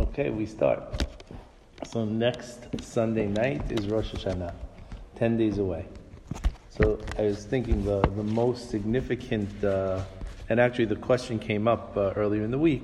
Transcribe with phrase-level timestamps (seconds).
[0.00, 1.04] Okay, we start.
[1.90, 4.54] So next Sunday night is Rosh Hashanah,
[5.16, 5.86] 10 days away.
[6.68, 10.02] So I was thinking the, the most significant, uh,
[10.48, 12.82] and actually the question came up uh, earlier in the week,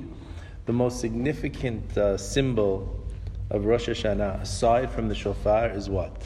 [0.66, 3.00] the most significant uh, symbol
[3.50, 6.22] of Rosh Hashanah, aside from the shofar, is what?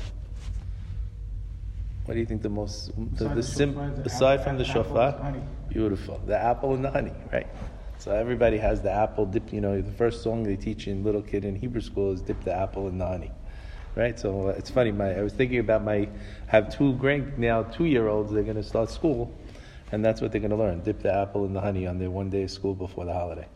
[2.07, 4.59] What do you think the most, the, the, the sim, shofar, the aside apple- from
[4.59, 5.35] the shofar?
[5.69, 6.21] Beautiful.
[6.27, 7.47] The apple and the honey, right?
[8.01, 9.53] So everybody has the apple dip.
[9.53, 12.43] You know, the first song they teach in little kid in Hebrew school is dip
[12.45, 13.31] the apple in the honey,
[13.95, 14.19] right?
[14.19, 14.91] So uh, it's funny.
[14.91, 16.09] My I was thinking about my
[16.47, 18.33] have two grand now two year olds.
[18.33, 19.31] They're going to start school,
[19.93, 22.11] and that's what they're going to learn: dip the apple in the honey on their
[22.11, 23.47] one day of school before the holiday.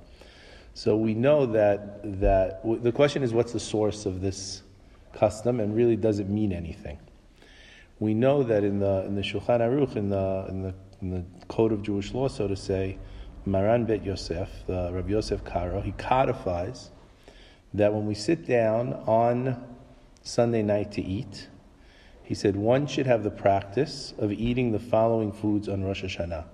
[0.75, 4.61] So we know that that w- the question is, what's the source of this
[5.15, 6.99] custom, and really does it mean anything?
[7.99, 11.25] we know that in the in the Shulchan Aruch in the in the in the
[11.49, 12.99] code of Jewish law, so to say,
[13.47, 16.91] Maran Bet Yosef, the Rabbi Yosef Karo, he codifies
[17.75, 19.63] that when we sit down on
[20.23, 21.49] Sunday night to eat,
[22.23, 26.45] he said one should have the practice of eating the following foods on Rosh Hashanah.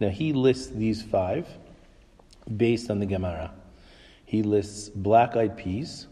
[0.00, 1.48] Now he lists these five
[2.56, 3.52] based on the Gemara.
[4.26, 6.08] He lists black-eyed peas.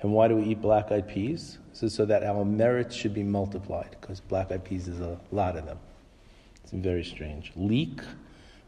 [0.00, 1.58] And why do we eat black-eyed peas?
[1.72, 5.66] So, so that our merits should be multiplied, because black-eyed peas is a lot of
[5.66, 5.78] them.
[6.64, 7.52] It's very strange.
[7.54, 8.00] Leek,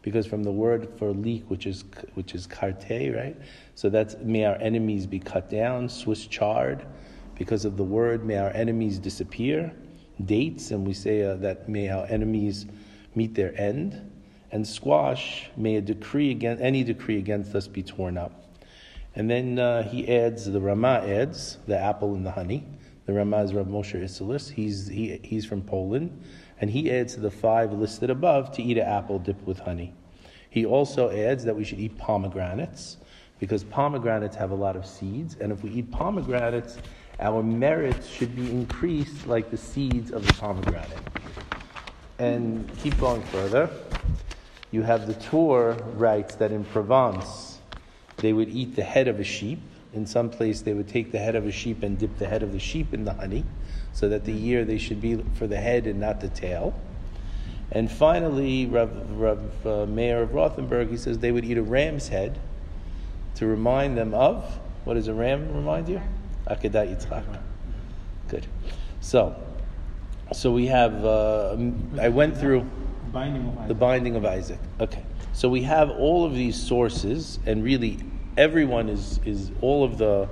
[0.03, 3.35] because from the word for leek, which is which is carte, right?
[3.73, 5.89] So that's may our enemies be cut down.
[5.89, 6.85] Swiss chard,
[7.35, 9.73] because of the word, may our enemies disappear.
[10.25, 12.67] Dates, and we say uh, that may our enemies
[13.15, 14.11] meet their end.
[14.51, 18.43] And squash, may a decree against any decree against us be torn up.
[19.15, 22.63] And then uh, he adds, the Rama adds, the apple and the honey.
[23.07, 24.51] The Rama is Rav Moshe Isserles.
[24.51, 26.21] He's, he, he's from Poland.
[26.63, 29.93] And he adds to the five listed above to eat an apple dipped with honey.
[30.49, 32.95] He also adds that we should eat pomegranates
[33.41, 35.35] because pomegranates have a lot of seeds.
[35.41, 36.77] And if we eat pomegranates,
[37.19, 40.87] our merits should be increased like the seeds of the pomegranate.
[42.17, 43.69] And keep going further.
[44.71, 47.59] You have the Tur writes that in Provence,
[48.15, 49.59] they would eat the head of a sheep.
[49.91, 52.41] In some place, they would take the head of a sheep and dip the head
[52.41, 53.43] of the sheep in the honey,
[53.93, 56.73] so that the year they should be for the head and not the tail.
[57.71, 62.09] And finally, Rav, Rav uh, Meir of Rothenburg, he says they would eat a ram's
[62.09, 62.37] head
[63.35, 66.01] to remind them of what does a ram remind you?
[66.47, 67.23] Akedat Yitzchak.
[68.27, 68.47] Good.
[68.99, 69.41] So,
[70.33, 71.05] so we have.
[71.05, 71.57] Uh,
[71.99, 72.69] I went through
[73.13, 74.59] Binding of the binding of Isaac.
[74.79, 75.05] Okay.
[75.33, 77.99] So we have all of these sources, and really
[78.37, 80.27] everyone is, is all of the,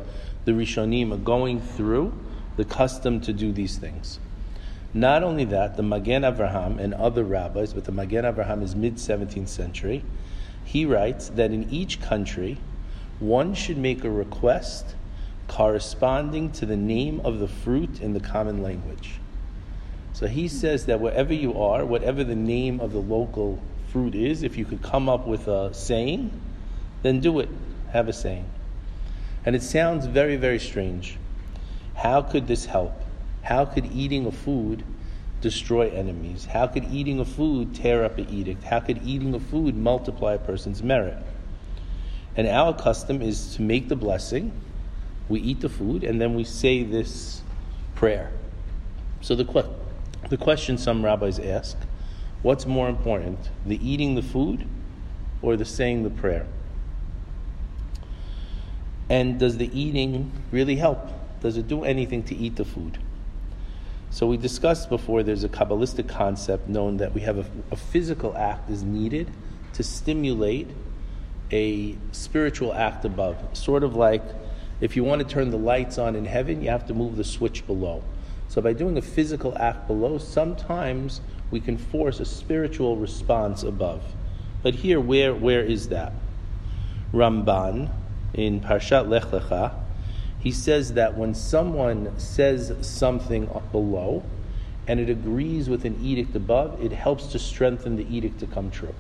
[0.46, 2.12] the Rishonim are going through
[2.58, 4.20] the custom to do these things.
[4.94, 8.96] Not only that, the Magen Avraham and other rabbis, but the Magen Avraham is mid
[8.96, 10.04] 17th century,
[10.66, 12.58] he writes that in each country,
[13.20, 14.96] one should make a request
[15.48, 19.16] corresponding to the name of the fruit in the common language.
[20.14, 24.44] So he says that wherever you are, whatever the name of the local fruit is,
[24.44, 26.32] if you could come up with a saying,
[27.02, 27.50] then do it.
[27.92, 28.46] Have a saying.
[29.46, 31.18] And it sounds very, very strange.
[32.02, 33.00] How could this help?
[33.44, 34.84] How could eating a food
[35.40, 36.46] destroy enemies?
[36.46, 38.64] How could eating a food tear up an edict?
[38.64, 41.24] How could eating a food multiply a person's merit?
[42.36, 44.52] And our custom is to make the blessing,
[45.30, 47.44] we eat the food, and then we say this
[47.94, 48.32] prayer.
[49.22, 49.70] So the, que-
[50.28, 51.78] the question some rabbis ask
[52.42, 54.68] what's more important, the eating the food
[55.44, 56.48] or the saying the prayer?
[59.08, 61.21] And does the eating really help?
[61.41, 62.97] Does it do anything to eat the food?
[64.12, 68.35] So we discussed before there's a Kabbalistic concept known that we have a, a physical
[68.38, 69.29] act is needed
[69.74, 70.68] to stimulate
[71.52, 73.38] a spiritual act above.
[73.53, 74.24] Sort of like
[74.81, 77.24] if you want to turn the lights on in heaven, you have to move the
[77.24, 78.03] switch below.
[78.47, 81.22] So by doing a physical act below, sometimes
[81.52, 84.03] we can force a spiritual response above.
[84.62, 86.13] But here, where, where is that?
[87.13, 87.91] Ramban
[88.34, 89.73] in Parshat Lech Lecha,
[90.41, 94.23] he says that when someone says something below
[94.88, 98.72] and it agrees with an edict above, it helps to strengthen the edict to come
[98.72, 98.96] true.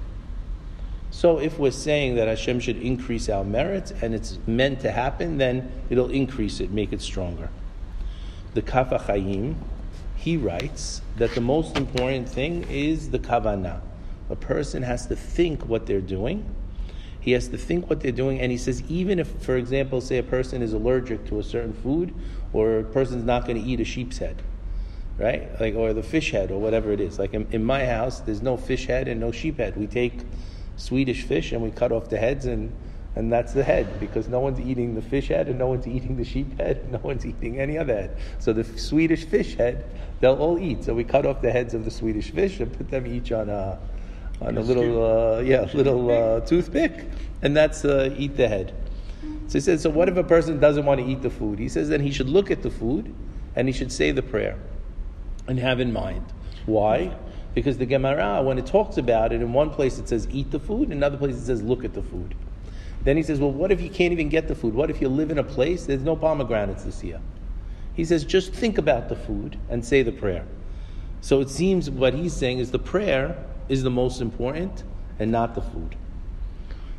[1.09, 5.39] So if we're saying that Hashem should increase our merits and it's meant to happen,
[5.39, 7.49] then it'll increase it, make it stronger.
[8.53, 9.55] The Kaf HaChaim,
[10.15, 13.81] he writes that the most important thing is the kavanah.
[14.29, 16.45] A person has to think what they're doing.
[17.21, 20.17] He has to think what they're doing, and he says even if, for example, say
[20.17, 22.13] a person is allergic to a certain food,
[22.51, 24.41] or a person's not going to eat a sheep's head,
[25.17, 25.49] right?
[25.61, 27.17] Like or the fish head or whatever it is.
[27.17, 29.77] Like in, in my house, there's no fish head and no sheep head.
[29.77, 30.19] We take
[30.75, 32.73] Swedish fish and we cut off the heads and
[33.13, 36.15] And that's the head, because no one's eating the fish head and no one's eating
[36.15, 38.17] the sheep head, no one's eating any other head.
[38.39, 39.83] So the Swedish fish head,
[40.21, 40.85] they'll all eat.
[40.85, 43.49] So we cut off the heads of the Swedish fish and put them each on
[43.49, 43.77] a,
[44.41, 47.05] on a little, uh, yeah, little uh, toothpick,
[47.41, 48.73] and that's uh, eat the head.
[49.47, 51.59] So he says, so what if a person doesn't want to eat the food?
[51.59, 53.13] He says then he should look at the food
[53.55, 54.57] and he should say the prayer
[55.47, 56.23] and have in mind.
[56.65, 57.15] Why?
[57.53, 60.59] Because the Gemara, when it talks about it, in one place it says eat the
[60.59, 62.33] food, in another place it says look at the food.
[63.03, 64.73] Then he says, well, what if you can't even get the food?
[64.73, 67.19] What if you live in a place there's no pomegranates this year?
[67.93, 70.45] He says, just think about the food and say the prayer.
[71.19, 73.35] So it seems what he's saying is the prayer
[73.71, 74.83] is the most important
[75.17, 75.95] and not the food.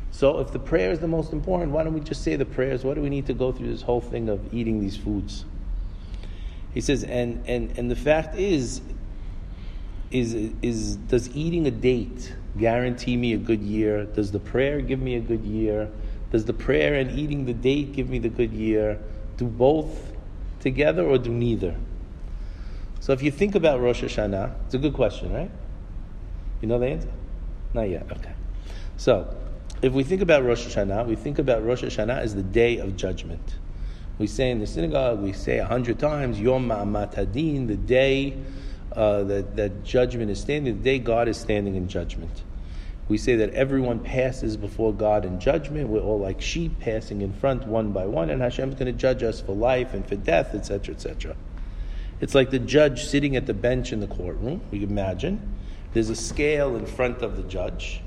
[0.09, 2.83] So if the prayer is the most important, why don't we just say the prayers?
[2.83, 5.45] Why do we need to go through this whole thing of eating these foods?
[6.73, 8.81] He says, and, and, and the fact is,
[10.09, 10.33] is,
[10.63, 14.05] is does eating a date guarantee me a good year?
[14.05, 15.91] Does the prayer give me a good year?
[16.31, 18.99] Does the prayer and eating the date give me the good year?
[19.37, 20.11] Do both
[20.59, 21.75] together or do neither?
[22.99, 25.51] So if you think about Rosh Hashanah, it's a good question, right?
[26.63, 27.11] You know the answer?
[27.73, 28.09] Not yet.
[28.09, 28.31] Okay.
[28.95, 29.35] So
[29.81, 32.95] if we think about Rosh Hashanah, we think about Rosh Hashanah as the day of
[32.95, 33.57] judgment.
[34.17, 38.37] We say in the synagogue, we say a hundred times, Yom Ma'amat the day
[38.93, 42.43] uh, that, that judgment is standing, the day God is standing in judgment.
[43.09, 45.89] We say that everyone passes before God in judgment.
[45.89, 49.21] We're all like sheep passing in front one by one, and Hashem's going to judge
[49.21, 51.35] us for life and for death, etc., etc.
[52.21, 54.61] It's like the judge sitting at the bench in the courtroom.
[54.71, 55.53] We imagine
[55.93, 58.01] there's a scale in front of the judge,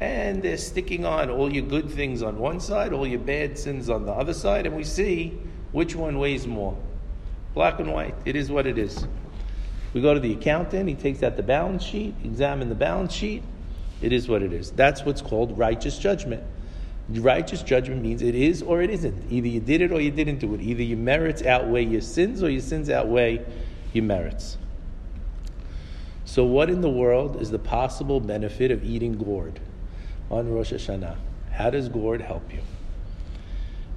[0.00, 3.88] and they're sticking on all your good things on one side, all your bad sins
[3.88, 5.38] on the other side, and we see
[5.72, 6.76] which one weighs more.
[7.54, 8.14] Black and white.
[8.24, 9.06] It is what it is.
[9.92, 13.42] We go to the accountant, he takes out the balance sheet, examine the balance sheet.
[14.02, 14.70] It is what it is.
[14.70, 16.42] That's what's called righteous judgment.
[17.08, 19.30] Righteous judgment means it is or it isn't.
[19.30, 20.60] Either you did it or you didn't do it.
[20.60, 23.44] Either your merits outweigh your sins or your sins outweigh
[23.92, 24.58] your merits.
[26.30, 29.58] So, what in the world is the possible benefit of eating gourd
[30.30, 31.16] on Rosh Hashanah?
[31.50, 32.60] How does gourd help you?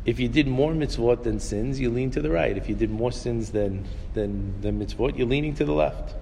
[0.06, 2.58] if you did more mitzvot than sins, you lean to the right.
[2.58, 3.86] If you did more sins than
[4.16, 6.16] than, than mitzvot, you're leaning to the left.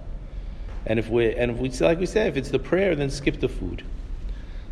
[0.86, 3.40] And if we and if we like we said, if it's the prayer, then skip
[3.40, 3.86] the food.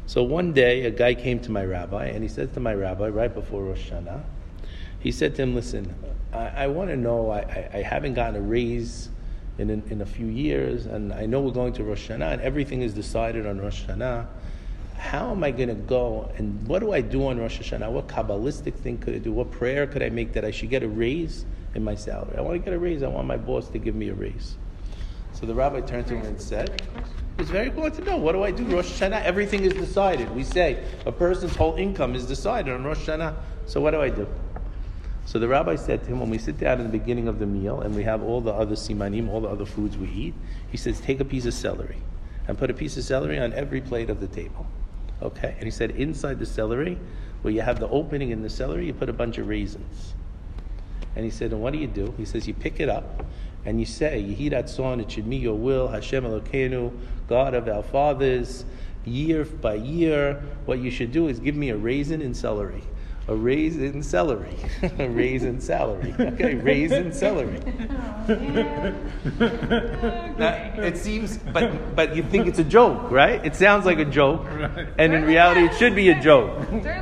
[0.08, 3.08] So one day, a guy came to my rabbi, and he said to my rabbi
[3.08, 4.24] right before Rosh Hashanah,
[5.00, 5.96] he said to him, "Listen,
[6.34, 7.30] I, I want to know.
[7.30, 9.08] I, I, I, haven't gotten a raise
[9.60, 12.42] in, in, in a few years, and I know we're going to Rosh Hashanah, and
[12.42, 14.28] everything is decided on Rosh Hashanah."
[15.00, 17.90] how am I going to go and what do I do on Rosh Hashanah?
[17.90, 19.32] What Kabbalistic thing could I do?
[19.32, 22.38] What prayer could I make that I should get a raise in my salary?
[22.38, 23.02] I want to get a raise.
[23.02, 24.58] I want my boss to give me a raise.
[25.32, 26.82] So the rabbi turned to him and said,
[27.38, 28.18] It's very important to know.
[28.18, 28.66] What do I do?
[28.66, 30.30] Rosh Hashanah, everything is decided.
[30.36, 33.36] We say a person's whole income is decided on Rosh Hashanah.
[33.68, 34.28] So what do I do?
[35.30, 37.46] So the rabbi said to him, when we sit down in the beginning of the
[37.46, 40.34] meal and we have all the other simanim, all the other foods we eat,
[40.72, 42.02] he says, take a piece of celery
[42.48, 44.66] and put a piece of celery on every plate of the table.
[45.22, 46.98] Okay, and he said inside the celery,
[47.44, 50.16] where you have the opening in the celery, you put a bunch of raisins.
[51.16, 52.12] And he said, and what do you do?
[52.18, 53.24] He says, you pick it up
[53.66, 56.92] and you say, Yehi Ratzon, it should be your will, Hashem Elokeinu,
[57.28, 58.66] God of our fathers,
[59.06, 62.82] year by year, what you should do is give me a raisin in celery
[63.30, 64.58] a raise in celery,
[64.98, 66.16] a raise in salary.
[66.20, 67.60] Okay, raise in celery.
[70.38, 73.46] now, it seems, but but you think it's a joke, right?
[73.46, 74.48] It sounds like a joke,
[74.98, 76.58] and in reality, it should be a joke,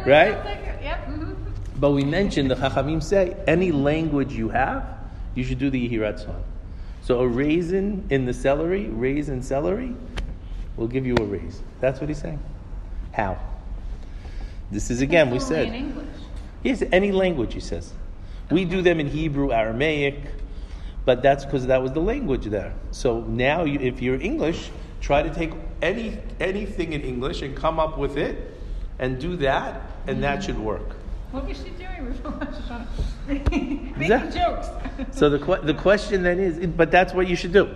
[0.06, 0.36] right?
[0.36, 1.80] Mm-hmm.
[1.80, 4.86] But we mentioned the Chachamim say any language you have,
[5.34, 6.42] you should do the Yehi Ratzon.
[7.04, 9.96] So a raisin in the celery, raisin celery,
[10.76, 11.62] will give you a raise.
[11.80, 12.40] That's what he's saying.
[13.14, 13.40] How?
[14.72, 15.94] This is again, we said.
[16.64, 17.94] Yes, any language, he says.
[18.52, 20.16] We do them in Hebrew, Aramaic,
[21.06, 22.74] but that's because that was the language there.
[22.92, 24.70] So now, you, if you're English,
[25.00, 28.54] try to take any anything in English and come up with it,
[29.00, 30.96] and do that, and that should work.
[31.32, 32.34] What was she doing before
[33.28, 34.68] Making jokes.
[35.12, 37.70] so the the question then is, but that's what you should do.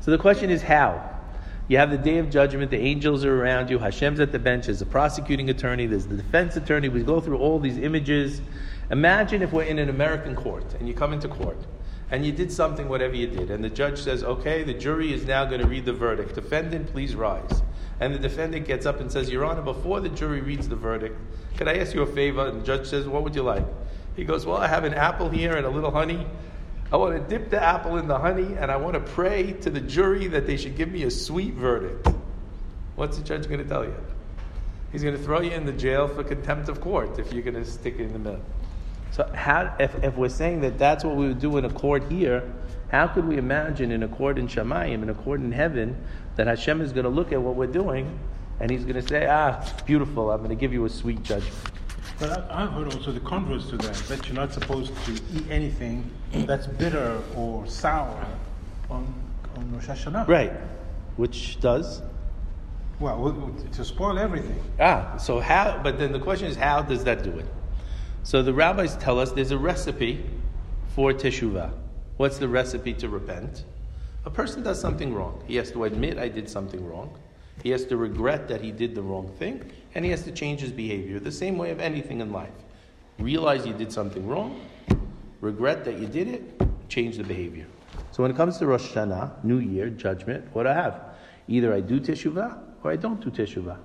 [0.00, 1.19] So the question is how.
[1.70, 4.66] You have the day of judgment, the angels are around you, Hashem's at the bench,
[4.66, 6.88] there's the prosecuting attorney, there's the defense attorney.
[6.88, 8.42] We go through all these images.
[8.90, 11.58] Imagine if we're in an American court and you come into court
[12.10, 15.26] and you did something, whatever you did, and the judge says, okay, the jury is
[15.26, 16.34] now going to read the verdict.
[16.34, 17.62] Defendant, please rise.
[18.00, 21.16] And the defendant gets up and says, Your Honor, before the jury reads the verdict,
[21.56, 22.48] can I ask you a favor?
[22.48, 23.64] And the judge says, What would you like?
[24.16, 26.26] He goes, Well, I have an apple here and a little honey.
[26.92, 29.70] I want to dip the apple in the honey and I want to pray to
[29.70, 32.08] the jury that they should give me a sweet verdict.
[32.96, 33.94] What's the judge going to tell you?
[34.90, 37.54] He's going to throw you in the jail for contempt of court if you're going
[37.54, 38.42] to stick it in the middle.
[39.12, 42.10] So, how, if, if we're saying that that's what we would do in a court
[42.10, 42.52] here,
[42.90, 46.04] how could we imagine in a court in Shemayim, in a court in heaven,
[46.36, 48.18] that Hashem is going to look at what we're doing
[48.58, 51.54] and He's going to say, Ah, beautiful, I'm going to give you a sweet judgment.
[52.20, 55.50] But I- I've heard also the converse to that, that you're not supposed to eat
[55.50, 58.26] anything that's bitter or sour
[58.90, 59.12] on,
[59.56, 60.28] on Rosh Hashanah.
[60.28, 60.52] Right.
[61.16, 62.02] Which does?
[63.00, 64.62] Well, to spoil everything.
[64.78, 67.46] Ah, so how, but then the question is, how does that do it?
[68.22, 70.22] So the rabbis tell us there's a recipe
[70.94, 71.72] for teshuvah.
[72.18, 73.64] What's the recipe to repent?
[74.26, 75.42] A person does something wrong.
[75.46, 77.16] He has to admit, I did something wrong.
[77.62, 80.60] He has to regret that he did the wrong thing, and he has to change
[80.60, 81.18] his behavior.
[81.18, 82.52] The same way of anything in life.
[83.18, 84.60] Realize you did something wrong,
[85.40, 87.66] regret that you did it, change the behavior.
[88.12, 91.00] So when it comes to Rosh Hashanah, New Year, judgment, what do I have?
[91.48, 93.78] Either I do teshuvah or I don't do teshuvah.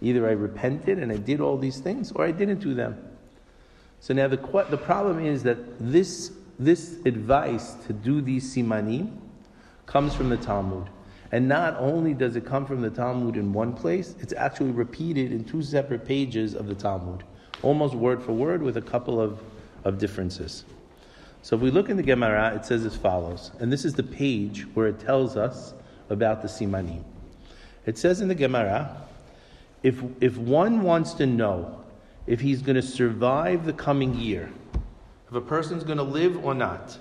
[0.00, 3.02] Either I repented and I did all these things, or I didn't do them.
[4.00, 4.36] So now the,
[4.68, 9.16] the problem is that this, this advice to do these simanim
[9.86, 10.88] comes from the Talmud.
[11.36, 15.32] And not only does it come from the Talmud in one place, it's actually repeated
[15.32, 17.24] in two separate pages of the Talmud,
[17.60, 19.42] almost word for word with a couple of,
[19.84, 20.64] of differences.
[21.42, 24.02] So if we look in the Gemara, it says as follows, and this is the
[24.02, 25.74] page where it tells us
[26.08, 27.04] about the simanim.
[27.84, 28.96] It says in the Gemara,
[29.82, 31.84] if, if one wants to know
[32.26, 34.50] if he's going to survive the coming year,
[35.28, 36.96] if a person's going to live or not,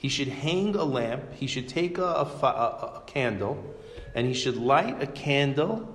[0.00, 3.62] he should hang a lamp, he should take a, a, a- candle,
[4.14, 5.86] and he should light a candle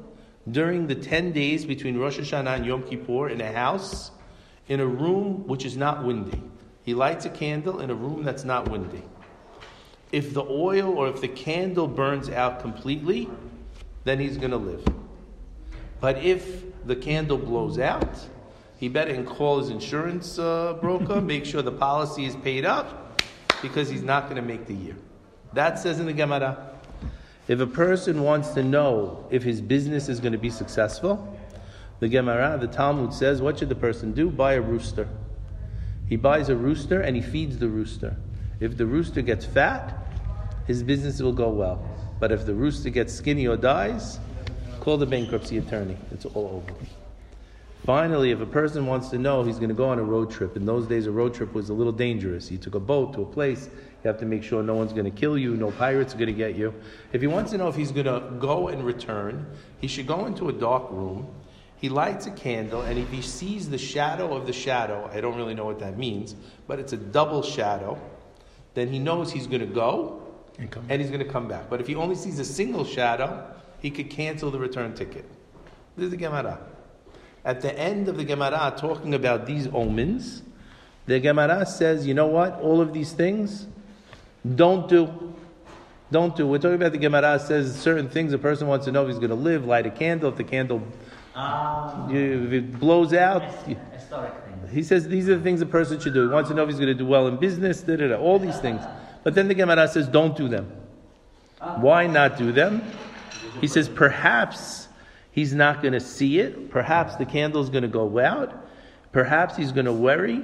[0.51, 4.12] during the 10 days between Rosh Hashanah and Yom Kippur in a house,
[4.67, 6.39] in a room which is not windy.
[6.83, 9.01] He lights a candle in a room that's not windy.
[10.12, 13.27] If the oil or if the candle burns out completely,
[14.03, 14.85] then he's going to live.
[16.00, 18.15] But if the candle blows out,
[18.77, 23.04] he better call his insurance uh, broker, make sure the policy is paid up,
[23.67, 24.95] because he's not going to make the year.
[25.53, 26.72] That says in the Gemara.
[27.48, 31.38] If a person wants to know if his business is going to be successful,
[32.00, 34.29] the Gemara, the Talmud says, what should the person do?
[34.29, 35.07] Buy a rooster.
[36.07, 38.17] He buys a rooster and he feeds the rooster.
[38.60, 40.07] If the rooster gets fat,
[40.67, 41.88] his business will go well.
[42.19, 44.19] But if the rooster gets skinny or dies,
[44.79, 45.98] call the bankruptcy attorney.
[46.12, 47.04] It's all over.
[47.86, 50.58] Finally, if a person wants to know he's going to go on a road trip,
[50.58, 52.50] in those days a road trip was a little dangerous.
[52.50, 53.70] You took a boat to a place,
[54.04, 56.27] you have to make sure no one's going to kill you, no pirates are going
[56.27, 56.74] to get you.
[57.13, 59.46] If he wants to know if he's going to go and return,
[59.80, 61.27] he should go into a dark room.
[61.77, 65.38] He lights a candle, and if he sees the shadow of the shadow, I don't
[65.38, 68.01] really know what that means, but it's a double shadow,
[68.74, 70.24] then he knows he's going to go
[70.58, 71.70] And come and he's going to come back.
[71.70, 73.46] But if he only sees a single shadow,
[73.80, 75.25] he could cancel the return ticket.
[75.96, 76.60] This is the Gemara.
[77.45, 80.41] At the end of the Gemara, talking about these omens,
[81.05, 82.59] the Gemara says, you know what?
[82.59, 83.67] All of these things,
[84.55, 85.35] don't do.
[86.11, 86.47] Don't do.
[86.47, 89.17] We're talking about the Gemara says certain things a person wants to know if he's
[89.19, 90.29] going to live, light a candle.
[90.29, 90.81] If the candle,
[91.37, 93.43] Ah, you, if it blows out,
[93.91, 94.71] historic things.
[94.71, 96.27] he says these are the things a person should do.
[96.27, 98.15] He wants to know if he's going to do well in business, da, da, da,
[98.15, 98.81] all these things.
[99.23, 100.71] But then the Gemara says, don't do them.
[101.59, 102.83] Why not do them?
[103.59, 104.85] He says, perhaps
[105.36, 106.72] he's not going to see it.
[106.72, 108.65] Perhaps the candle's going to go out.
[109.12, 110.42] Perhaps he's going to worry.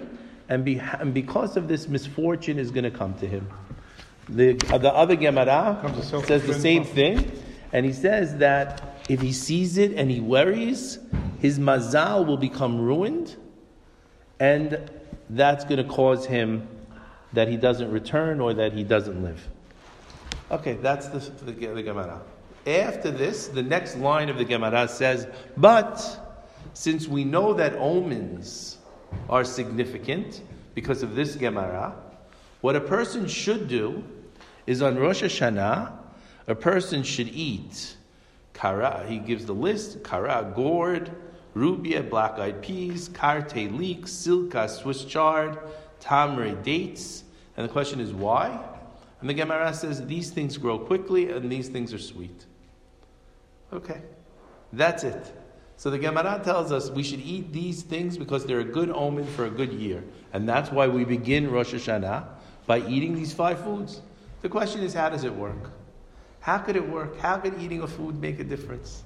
[0.50, 3.50] And, be, and because of this, misfortune is going to come to him.
[4.28, 7.32] The, the other Gemara Comes a self- says the same thing.
[7.72, 11.00] And he says that if he sees it and he worries,
[11.40, 13.38] his mazal will become ruined.
[14.42, 14.92] And
[15.30, 16.68] that's going to cause him
[17.32, 19.48] that he doesn't return or that he doesn't live.
[20.52, 22.22] Okay, that's the, the, the Gemara.
[22.68, 25.27] After this, the next line of the Gemara says,
[25.58, 26.00] But
[26.74, 28.77] since we know that omens
[29.30, 30.41] are significant
[30.75, 31.96] because of this Gemara,
[32.62, 34.03] what a person should do
[34.68, 35.91] is on Rosh Hashanah,
[36.48, 37.96] a person should eat
[38.53, 41.10] kara, he gives the list, kara, gourd,
[41.56, 45.58] rubia, black eyed peas, karte leek, silka, Swiss chard,
[46.00, 47.24] tamre, dates.
[47.58, 48.60] And the question is why?
[49.22, 52.46] And the Gemara says these things grow quickly and these things are sweet.
[53.72, 54.01] Okay,
[54.74, 55.34] that's it.
[55.78, 59.25] So the Gemara tells us we should eat these things because they're a good omen
[59.25, 60.04] for a good year.
[60.34, 62.25] And that's why we begin Rosh Hashanah
[62.68, 64.01] by eating these five foods.
[64.42, 65.72] The question is, how does it work?
[66.40, 67.20] How could it work?
[67.20, 69.04] How could eating a food make a difference?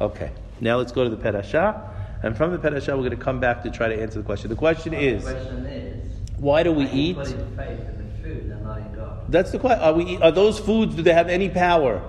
[0.00, 1.90] Okay, now let's go to the Perashah.
[2.22, 4.48] And from the Perashah, we're going to come back to try to answer the question.
[4.48, 7.16] The question is, The question is, why do we eat?
[7.16, 9.15] putting faith in the food and not in God?
[9.28, 9.82] That's the question.
[9.82, 12.02] Are, we, are those foods, do they have any power?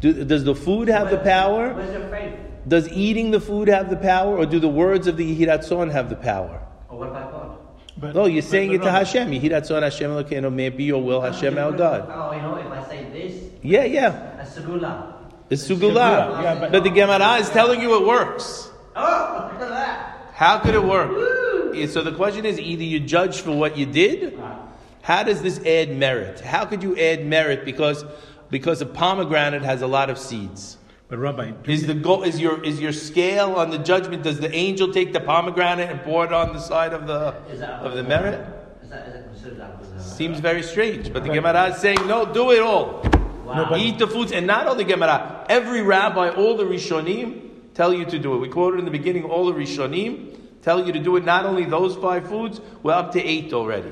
[0.00, 1.74] Do, does the food have the power?
[1.74, 2.34] Where's your faith?
[2.66, 6.08] Does eating the food have the power, or do the words of the Yehiratzon have
[6.10, 6.62] the power?
[6.88, 7.58] Or what about God?
[7.96, 9.30] But, No, you're but- saying but it to Rabbi, Hashem.
[9.30, 12.08] Yehiratzon Hashem Elokeinu, may it be your will, Hashem our God.
[12.12, 14.40] Oh, you know, if I say this, Yeah, yeah.
[14.40, 15.14] a segula.
[15.50, 16.42] It's Segula, Sugula.
[16.42, 18.70] yeah, but- But the Gemara is telling you it works.
[18.94, 20.16] Oh, look at that.
[20.34, 21.10] How could it work?
[21.74, 24.38] Yeah, So the question is either you judge for what you did.
[25.02, 26.40] How does this add merit?
[26.40, 28.04] How could you add merit because
[28.50, 30.76] because a pomegranate has a lot of seeds?
[31.08, 34.22] But Rabbi, Is the goal is your is your scale on the judgment?
[34.22, 37.34] Does the angel take the pomegranate and pour it on the side of the
[37.80, 38.46] of the merit?
[38.82, 39.30] Is that, is that?
[40.00, 43.02] Seems very strange, but the Gemara is saying no, do it all.
[43.44, 43.66] Wow.
[43.70, 45.46] but- Eat the foods, and not only Gemara.
[45.48, 48.38] Every rabbi, all the Rishonim tell you to do it.
[48.38, 51.24] We quoted in the beginning, all the Rishonim tell you to do it.
[51.24, 53.90] Not only those five foods, we're up to eight already.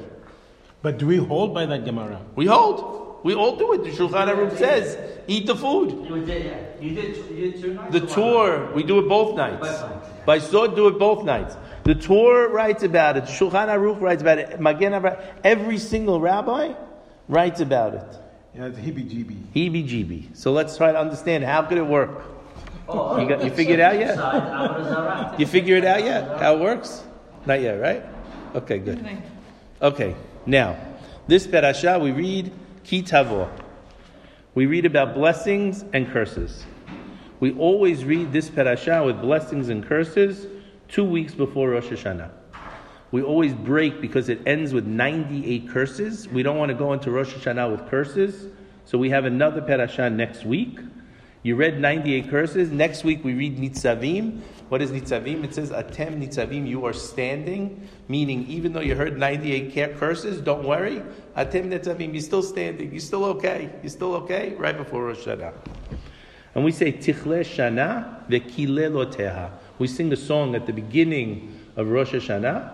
[0.83, 2.21] But do we hold by that Gemara?
[2.37, 3.21] We hold.
[3.25, 3.83] We all do it.
[3.83, 5.91] The Shulchan Aruch says, eat the food.
[6.09, 6.59] You did, yeah.
[6.81, 7.93] You did, you did two nights?
[7.93, 9.59] The or one tour, we do it both nights.
[9.67, 10.25] Both nights, yeah.
[10.25, 11.57] By Sod, do it both nights.
[11.83, 13.25] The Tur writes about it.
[13.25, 14.61] Shulchan Aruch writes about it.
[14.61, 16.75] Magen Avraham, every single rabbi
[17.29, 18.19] writes about it.
[18.55, 19.53] Yeah, it's heebie-jeebie.
[19.55, 20.37] Heebie-jeebie.
[20.37, 22.23] So let's try to understand how could it work.
[22.89, 24.15] Oh, You got- you figured it out yet?
[24.17, 26.39] Side, You figure it out yet?
[26.39, 27.03] How it works?
[27.47, 28.03] Not yet, right?
[28.55, 29.05] Okay, good.
[29.83, 30.15] Okay,
[30.49, 30.79] now,
[31.27, 32.51] this parasha we read
[32.83, 33.51] Kitavo.
[34.55, 36.65] We read about blessings and curses.
[37.39, 40.47] We always read this parasha with blessings and curses
[40.89, 42.31] two weeks before Rosh Hashanah.
[43.11, 46.27] We always break because it ends with 98 curses.
[46.29, 48.47] We don't want to go into Rosh Hashanah with curses.
[48.87, 50.79] So we have another parasha next week.
[51.43, 52.71] You read 98 curses.
[52.71, 54.41] Next week we read Nitzavim.
[54.69, 55.45] What is Nitzavim?
[55.45, 57.89] It says, Atem Nitzavim, you are standing.
[58.09, 61.03] Meaning, even though you heard 98 curses, don't worry.
[61.37, 62.91] Atem Nitzavim, you're still standing.
[62.91, 63.71] You're still okay.
[63.83, 65.55] You're still okay right before Rosh Hashanah.
[66.55, 69.53] And we say Tichle Shana vekileloteha.
[69.79, 72.71] We sing a song at the beginning of Rosh Hashanah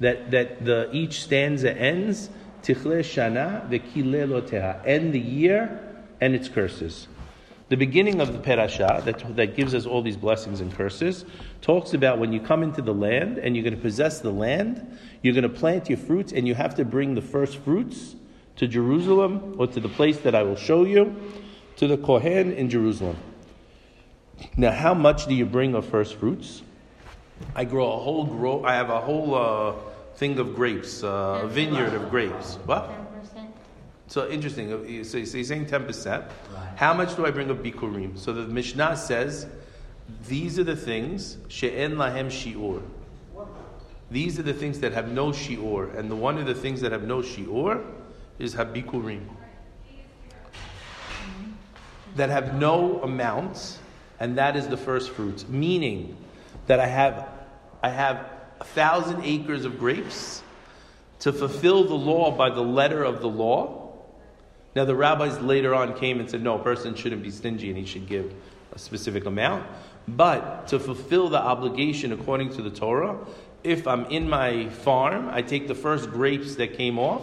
[0.00, 2.30] that, that the each stanza ends
[2.62, 4.86] Tichle Shana vekileloteha.
[4.86, 5.80] End the year
[6.20, 7.08] and its curses.
[7.72, 11.24] The beginning of the parasha that, that gives us all these blessings and curses
[11.62, 14.98] talks about when you come into the land and you're going to possess the land,
[15.22, 18.14] you're going to plant your fruits and you have to bring the first fruits
[18.56, 21.16] to Jerusalem or to the place that I will show you,
[21.76, 23.16] to the Kohen in Jerusalem.
[24.54, 26.60] Now, how much do you bring of first fruits?
[27.54, 28.62] I grow a whole grow.
[28.66, 29.72] I have a whole uh,
[30.16, 32.56] thing of grapes, uh, a vineyard of grapes.
[32.66, 33.11] What?
[34.12, 34.68] So interesting.
[35.04, 36.24] So, you're saying ten percent.
[36.76, 38.18] How much do I bring of bikurim?
[38.18, 39.46] So the Mishnah says,
[40.28, 42.82] these are the things she'en lahem shiur.
[44.10, 46.92] These are the things that have no shiur, and the one of the things that
[46.92, 47.82] have no shiur
[48.38, 49.22] is habikurim.
[52.16, 53.78] That have no amount,
[54.20, 55.48] and that is the first fruits.
[55.48, 56.18] Meaning
[56.66, 57.30] that I have,
[57.82, 58.28] I have
[58.60, 60.42] a thousand acres of grapes
[61.20, 63.78] to fulfill the law by the letter of the law.
[64.74, 67.78] Now, the rabbis later on came and said, no, a person shouldn't be stingy and
[67.78, 68.32] he should give
[68.72, 69.66] a specific amount.
[70.08, 73.18] But to fulfill the obligation according to the Torah,
[73.62, 77.22] if I'm in my farm, I take the first grapes that came off,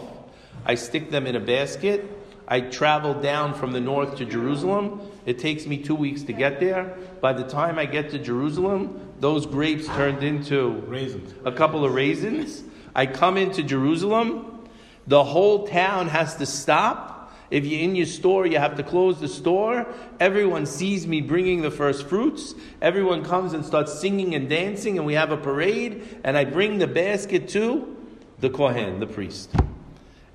[0.66, 2.06] I stick them in a basket,
[2.52, 5.02] I travel down from the north to Jerusalem.
[5.28, 6.98] It takes me two weeks to get there.
[7.22, 11.32] By the time I get to Jerusalem, those grapes turned into Raisins.
[11.46, 12.64] a couple of raisins.
[12.96, 14.68] I come into Jerusalem.
[15.06, 17.19] The whole town has to stop.
[17.52, 19.88] If you're in your store, you have to close the store.
[20.20, 22.54] Everyone sees me bringing the first fruits.
[22.82, 26.20] Everyone comes and starts singing and dancing, and we have a parade.
[26.24, 27.96] And I bring the basket to
[28.40, 29.52] the Kohen, the priest.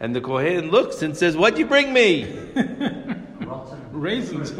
[0.01, 2.25] And the Kohen looks and says, What'd you bring me?
[3.93, 4.53] Raisins.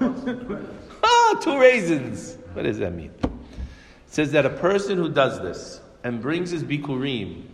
[1.02, 2.36] Ah, two raisins.
[2.52, 3.10] What does that mean?
[3.22, 3.30] It
[4.06, 7.44] says that a person who does this and brings his bikurim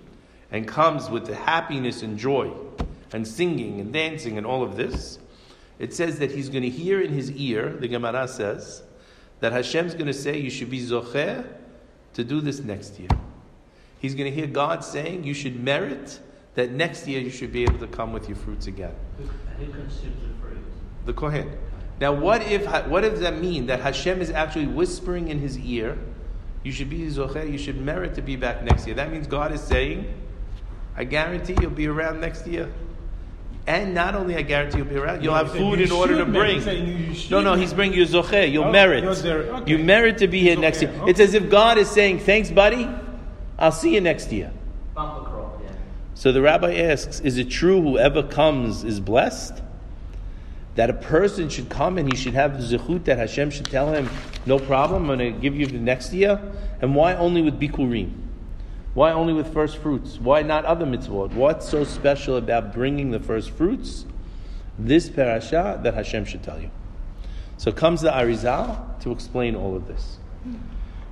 [0.51, 2.51] and comes with the happiness and joy
[3.13, 5.19] and singing and dancing and all of this,
[5.79, 8.83] it says that he's going to hear in his ear, the Gemara says,
[9.41, 11.47] that Hashem's going to say, You should be zocher
[12.15, 13.11] to do this next year.
[13.99, 16.21] He's going to hear God saying, You should merit
[16.55, 20.01] that next year you should be able to come with your fruits again Who, consumes
[20.23, 20.59] the fruit?
[21.05, 21.57] the Kohen.
[22.01, 23.67] Now, what if what does that mean?
[23.67, 25.97] That Hashem is actually whispering in his ear,
[26.63, 27.51] "You should be zocher.
[27.51, 30.07] You should merit to be back next year." That means God is saying,
[30.95, 32.69] "I guarantee you'll be around next year."
[33.67, 36.25] And not only I guarantee you'll be around, you'll No, have food in order to
[36.25, 36.57] bring.
[36.57, 38.51] He's saying you should No, no, he's bringing you zocher.
[38.51, 39.03] You'll Oh, merit.
[39.25, 39.35] you're.
[39.43, 39.71] Okay.
[39.71, 40.93] You merit to be here Zocher, next year.
[41.01, 41.11] okay.
[41.11, 42.89] It's as if God is saying, "Thanks, buddy.
[43.59, 44.53] I'll see you next year."
[44.95, 45.31] Bumper
[45.65, 45.71] yeah.
[46.15, 49.63] So the rabbi asks, Is it true whoever comes is blessed?
[50.77, 53.93] that a person should come and he should have the zechut that Hashem should tell
[53.95, 54.11] him,
[54.45, 56.39] no problem, I'm going to give you the next year?
[56.83, 58.13] And why only with bikurim?
[58.97, 60.19] Why only with first fruits?
[60.19, 61.35] Why not other mitzvot?
[61.35, 64.07] What's so special about bringing the first fruits?
[64.79, 66.71] This parasha that Hashem should tell you.
[67.59, 70.17] So comes the Arizal to explain all of this.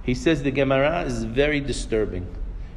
[0.03, 2.27] He says the Gemara is very disturbing.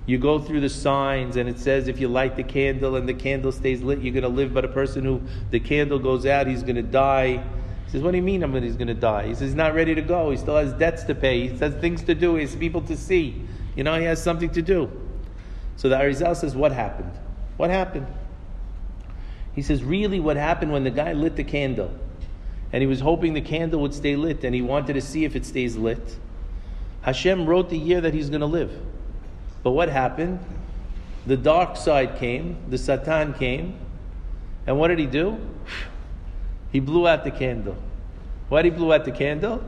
[0.05, 3.13] You go through the signs and it says if you light the candle and the
[3.13, 4.53] candle stays lit, you're going to live.
[4.53, 7.41] But a person who the candle goes out, he's going to die.
[7.85, 9.27] He says, What do you mean I'm gonna, he's going to die?
[9.27, 10.31] He says, He's not ready to go.
[10.31, 11.47] He still has debts to pay.
[11.47, 12.35] He has things to do.
[12.35, 13.47] He has people to see.
[13.77, 14.91] You know, he has something to do.
[15.75, 17.11] So the Arizal says, What happened?
[17.57, 18.07] What happened?
[19.53, 21.93] He says, Really, what happened when the guy lit the candle
[22.73, 25.35] and he was hoping the candle would stay lit and he wanted to see if
[25.35, 26.17] it stays lit?
[27.03, 28.71] Hashem wrote the year that he's going to live.
[29.61, 30.39] But what happened?
[31.27, 33.77] The dark side came, the Satan came,
[34.65, 35.37] and what did he do?
[36.71, 37.77] He blew out the candle.
[38.49, 39.63] Why did he blow out the candle?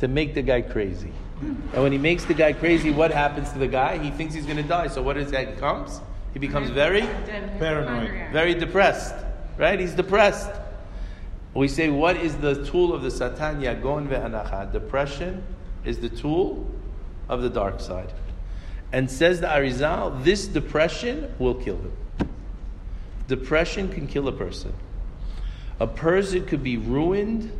[0.00, 1.12] To make the guy crazy.
[1.40, 3.98] And when he makes the guy crazy, what happens to the guy?
[3.98, 4.88] He thinks he's going to die.
[4.88, 5.48] So what is that?
[5.48, 6.00] He becomes?
[6.32, 7.02] He becomes very,
[7.58, 8.32] Paranoid.
[8.32, 9.14] very depressed.
[9.56, 9.78] Right?
[9.78, 10.50] He's depressed.
[11.54, 13.60] We say, what is the tool of the Satan?
[13.60, 14.72] Yagon ve'anacha.
[14.72, 15.42] Depression
[15.84, 16.70] is the tool
[17.28, 18.12] of the dark side.
[18.92, 21.92] And says the Arizal, this depression will kill him.
[23.26, 24.72] Depression can kill a person.
[25.80, 27.52] A person could be ruined,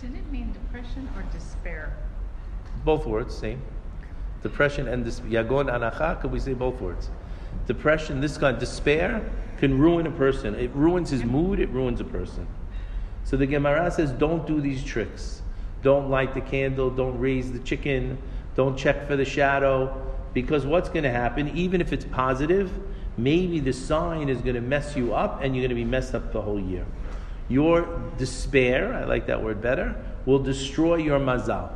[0.00, 1.53] Did it mean depression or despair?
[2.84, 3.62] Both words, same.
[4.42, 7.10] Depression and this yagon anacha, could we say both words?
[7.66, 9.22] Depression, this kind despair
[9.58, 10.54] can ruin a person.
[10.54, 12.46] It ruins his mood, it ruins a person.
[13.24, 15.40] So the Gemara says, don't do these tricks.
[15.82, 18.18] Don't light the candle, don't raise the chicken,
[18.54, 20.02] don't check for the shadow.
[20.34, 22.70] Because what's going to happen, even if it's positive,
[23.16, 26.14] maybe the sign is going to mess you up and you're going to be messed
[26.14, 26.84] up the whole year.
[27.48, 29.94] Your despair, I like that word better,
[30.26, 31.70] will destroy your mazal.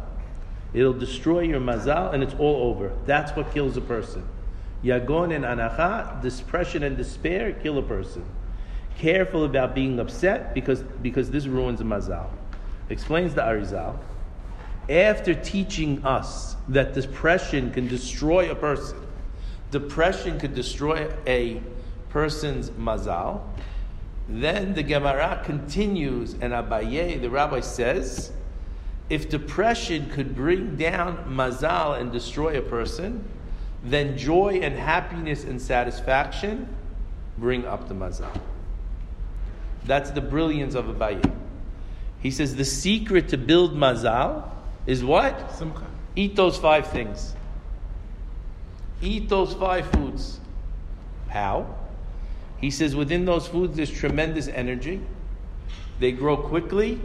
[0.72, 2.92] It'll destroy your mazal and it's all over.
[3.06, 4.26] That's what kills a person.
[4.84, 8.24] Yagon and anacha, depression and despair kill a person.
[8.98, 12.28] Careful about being upset because, because this ruins a mazal.
[12.90, 13.98] Explains the Arizal.
[14.88, 18.98] After teaching us that depression can destroy a person,
[19.70, 21.61] depression could destroy a
[22.08, 23.42] person's mazal,
[24.28, 28.30] then the Gemara continues, and Abaye, the rabbi says,
[29.08, 33.24] if depression could bring down mazal and destroy a person,
[33.82, 36.68] then joy and happiness and satisfaction
[37.38, 38.38] bring up the mazal.
[39.84, 41.34] That's the brilliance of Abaye.
[42.20, 44.50] He says the secret to build mazal
[44.86, 45.54] is what?
[45.54, 45.86] Simcha.
[46.16, 47.34] Eat those five things.
[49.00, 50.40] Eat those five foods.
[51.28, 51.77] How?
[52.60, 55.00] He says within those foods there's tremendous energy.
[56.00, 57.00] They grow quickly.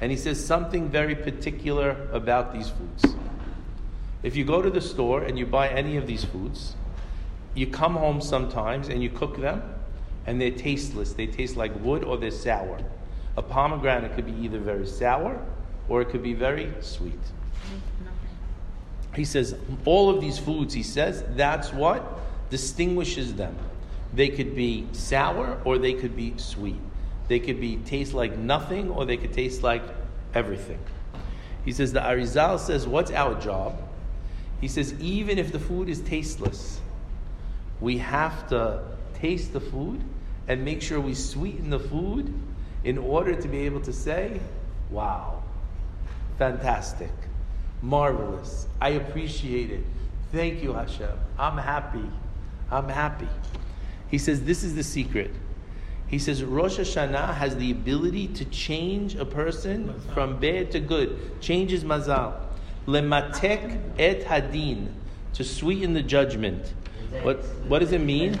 [0.00, 3.14] And he says something very particular about these foods.
[4.22, 6.74] If you go to the store and you buy any of these foods,
[7.54, 9.62] you come home sometimes and you cook them,
[10.26, 11.12] and they're tasteless.
[11.12, 12.80] They taste like wood or they're sour.
[13.36, 15.40] A pomegranate could be either very sour
[15.88, 17.20] or it could be very sweet.
[19.14, 23.56] He says, all of these foods, he says, that's what distinguishes them.
[24.14, 26.80] They could be sour or they could be sweet.
[27.26, 29.82] They could be taste like nothing or they could taste like
[30.34, 30.78] everything.
[31.64, 33.76] He says, the Arizal says, what's our job?
[34.60, 36.80] He says, even if the food is tasteless,
[37.80, 38.82] we have to
[39.14, 40.02] taste the food
[40.46, 42.32] and make sure we sweeten the food
[42.84, 44.38] in order to be able to say,
[44.90, 45.42] wow,
[46.38, 47.10] fantastic,
[47.80, 49.84] marvelous, I appreciate it.
[50.32, 51.18] Thank you, Hashem.
[51.38, 52.04] I'm happy.
[52.70, 53.28] I'm happy.
[54.10, 55.30] He says, this is the secret.
[56.06, 61.40] He says, Rosh Hashanah has the ability to change a person from bad to good,
[61.40, 62.34] changes mazal.
[62.86, 64.88] Lematek et hadin,
[65.32, 66.74] to sweeten the judgment.
[67.22, 68.38] What, what does it mean?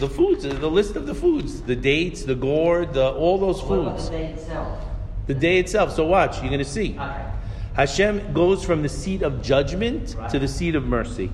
[0.00, 4.08] The foods, the list of the foods, the dates, the gourd, the, all those foods.
[4.08, 4.84] the day itself?
[5.26, 5.94] The day itself.
[5.94, 6.98] So watch, you're going to see.
[6.98, 7.32] Okay.
[7.74, 11.30] Hashem goes from the seat of judgment to the seat of mercy.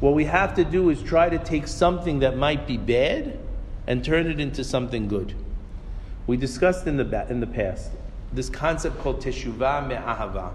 [0.00, 3.38] What we have to do is try to take something that might be bad
[3.86, 5.34] and turn it into something good.
[6.26, 7.90] We discussed in the, in the past
[8.32, 10.52] this concept called teshuvah me'ahava,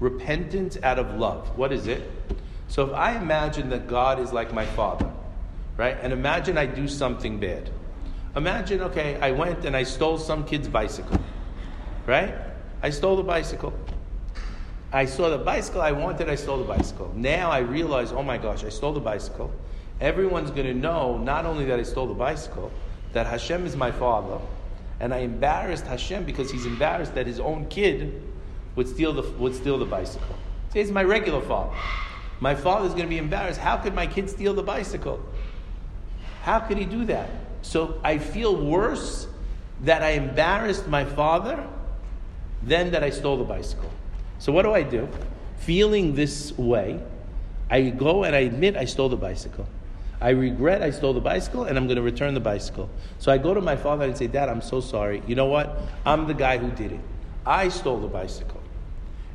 [0.00, 1.56] repentance out of love.
[1.58, 2.10] What is it?
[2.68, 5.10] So if I imagine that God is like my father,
[5.76, 5.96] right?
[6.02, 7.70] And imagine I do something bad.
[8.36, 11.20] Imagine, okay, I went and I stole some kid's bicycle,
[12.06, 12.34] right?
[12.82, 13.72] I stole the bicycle.
[14.92, 17.12] I saw the bicycle I wanted, I stole the bicycle.
[17.14, 19.52] Now I realize, oh my gosh, I stole the bicycle.
[20.00, 22.70] Everyone's going to know not only that I stole the bicycle,
[23.12, 24.38] that Hashem is my father,
[25.00, 28.22] and I embarrassed Hashem because he's embarrassed that his own kid
[28.76, 30.36] would steal the, would steal the bicycle.
[30.72, 31.76] Say, he's my regular father.
[32.40, 33.60] My father's going to be embarrassed.
[33.60, 35.20] How could my kid steal the bicycle?
[36.42, 37.28] How could he do that?
[37.62, 39.26] So I feel worse
[39.82, 41.66] that I embarrassed my father
[42.62, 43.90] than that I stole the bicycle.
[44.38, 45.08] So what do I do?
[45.58, 47.00] Feeling this way,
[47.70, 49.66] I go and I admit I stole the bicycle.
[50.20, 52.90] I regret I stole the bicycle and I'm going to return the bicycle.
[53.18, 55.22] So I go to my father and say, Dad, I'm so sorry.
[55.26, 55.80] You know what?
[56.04, 57.00] I'm the guy who did it.
[57.46, 58.60] I stole the bicycle.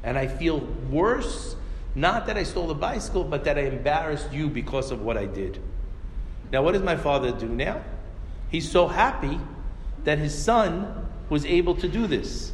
[0.04, 1.56] And I feel worse,
[1.96, 5.26] not that I stole the bicycle, but that I embarrassed you because of what I
[5.26, 5.60] did.
[6.52, 7.82] Now, what does my father do now?
[8.50, 9.40] He's so happy
[10.04, 12.53] that his son was able to do this.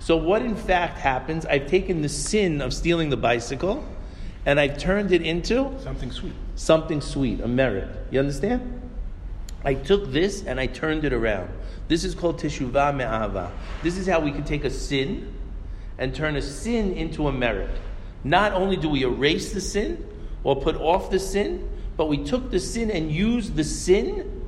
[0.00, 1.46] So, what in fact happens?
[1.46, 3.84] I've taken the sin of stealing the bicycle
[4.46, 6.32] and I've turned it into Something sweet.
[6.56, 7.88] something sweet, a merit.
[8.10, 8.80] You understand?
[9.62, 11.50] I took this and I turned it around.
[11.88, 13.50] This is called teshuvah me'ahava.
[13.82, 15.34] This is how we can take a sin
[15.98, 17.68] and turn a sin into a merit.
[18.24, 20.06] Not only do we erase the sin
[20.44, 24.42] or put off the sin, but we took the sin and used the sin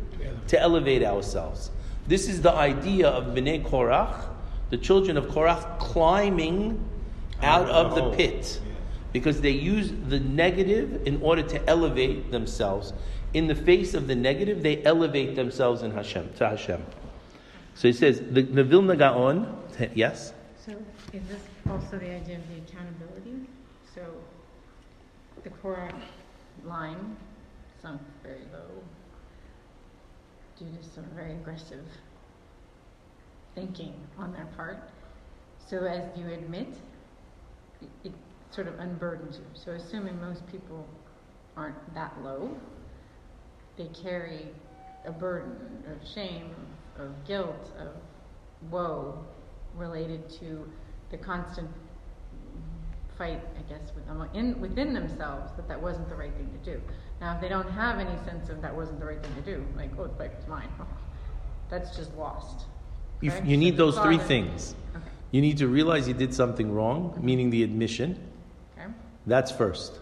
[0.49, 1.71] to elevate ourselves.
[2.07, 4.29] This is the idea of Bnei Korach,
[4.73, 6.83] the children of Korach, climbing
[7.43, 8.15] out of the oh.
[8.15, 8.59] pit
[9.13, 12.95] because they use the negative in order to elevate themselves.
[13.35, 16.83] In the face of the negative, they elevate themselves in Hashem to Hashem.
[17.75, 19.55] So he says the, the Vilna Gaon.
[19.95, 20.33] Yes.
[20.65, 20.73] So
[21.13, 23.47] is this also the idea of the accountability?
[23.95, 24.03] So
[25.45, 25.93] the Korah
[26.65, 27.19] line
[27.83, 28.83] sunk very low
[30.59, 31.85] due to some very aggressive
[33.55, 34.79] thinking on their part.
[35.69, 36.69] So as you admit,
[37.81, 38.13] it, it
[38.51, 39.45] sort of unburdens you.
[39.55, 40.87] So assuming most people
[41.57, 42.51] aren't that low,
[43.77, 44.49] they carry
[45.07, 46.51] a burden of shame,
[46.99, 47.89] of guilt, of
[48.71, 49.19] woe
[49.77, 50.71] related to
[51.11, 51.69] the constant
[53.19, 56.73] fight, I guess, with them, in, within themselves that that wasn't the right thing to
[56.75, 56.81] do.
[57.21, 59.65] Now, if they don't have any sense of that wasn't the right thing to do,
[59.77, 60.69] like, oh, the bike was mine,
[61.71, 62.67] that's just lost.
[63.23, 64.75] You, you need the those three things.
[64.95, 67.25] Okay, You need to realize you did something wrong, mm-hmm.
[67.25, 68.19] meaning the admission.
[68.77, 68.91] okay.
[69.27, 70.01] That's first.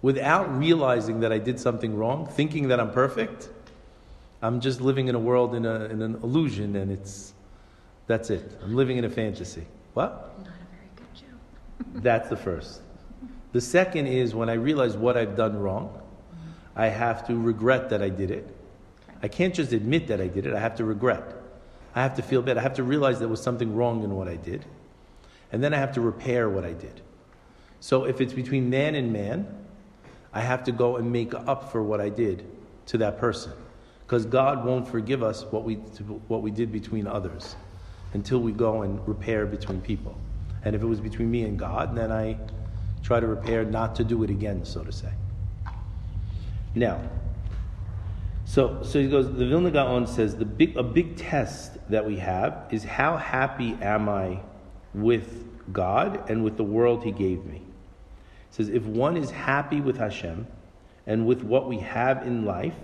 [0.00, 3.50] Without realizing that I did something wrong, thinking that I'm perfect,
[4.40, 7.34] I'm just living in a world in, a, in an illusion, and it's
[8.06, 8.58] that's it.
[8.62, 9.64] I'm living in a fantasy.
[9.94, 10.36] What?
[10.38, 12.02] Not a very good joke.
[12.02, 12.80] That's the first.
[13.52, 16.48] The second is when I realize what I've done wrong, mm-hmm.
[16.80, 18.56] I have to regret that I did it.
[19.22, 21.41] I can't just admit that I did it, I have to regret.
[21.94, 22.58] I have to feel bad.
[22.58, 24.64] I have to realize there was something wrong in what I did.
[25.50, 27.02] And then I have to repair what I did.
[27.80, 29.46] So if it's between man and man,
[30.32, 32.46] I have to go and make up for what I did
[32.86, 33.52] to that person.
[34.06, 37.56] Because God won't forgive us what we, what we did between others
[38.14, 40.16] until we go and repair between people.
[40.64, 42.38] And if it was between me and God, then I
[43.02, 45.10] try to repair not to do it again, so to say.
[46.74, 47.00] Now,
[48.52, 52.18] so, so he goes, the Vilna Gaon says the big, a big test that we
[52.18, 54.40] have is how happy am I
[54.92, 57.62] with God and with the world He gave me.
[57.62, 57.62] He
[58.50, 60.46] says, if one is happy with Hashem
[61.06, 62.74] and with what we have in life,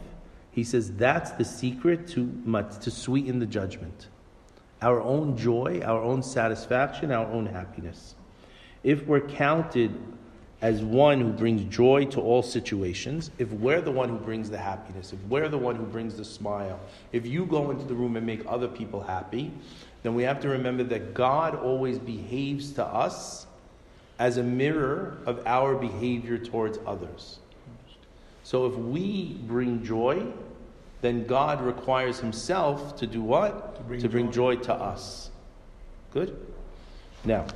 [0.50, 2.32] he says that's the secret to,
[2.80, 4.06] to sweeten the judgment.
[4.80, 8.14] Our own joy, our own satisfaction, our own happiness.
[8.82, 9.94] If we're counted
[10.60, 14.58] as one who brings joy to all situations, if we're the one who brings the
[14.58, 16.80] happiness, if we're the one who brings the smile,
[17.12, 19.52] if you go into the room and make other people happy,
[20.02, 23.46] then we have to remember that God always behaves to us
[24.18, 27.38] as a mirror of our behavior towards others.
[28.42, 30.26] So if we bring joy,
[31.02, 33.76] then God requires Himself to do what?
[33.76, 35.30] To bring to bring joy to us.
[36.12, 36.36] Good?
[37.24, 37.46] Now,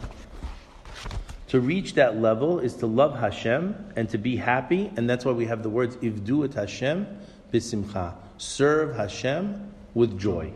[1.53, 5.33] to reach that level is to love Hashem and to be happy, and that's why
[5.33, 7.07] we have the words Ivdu et Hashem
[7.53, 8.15] bisimcha.
[8.38, 10.51] Serve Hashem with joy.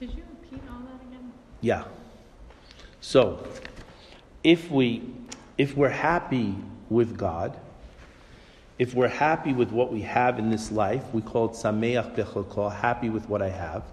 [0.00, 1.32] Could you repeat all that again?
[1.60, 1.84] Yeah.
[3.00, 3.46] So,
[4.42, 5.08] if we
[5.58, 6.56] if we're happy
[6.90, 7.56] with God,
[8.80, 12.74] if we're happy with what we have in this life, we call it sameach bechalko,
[12.74, 13.84] happy with what I have.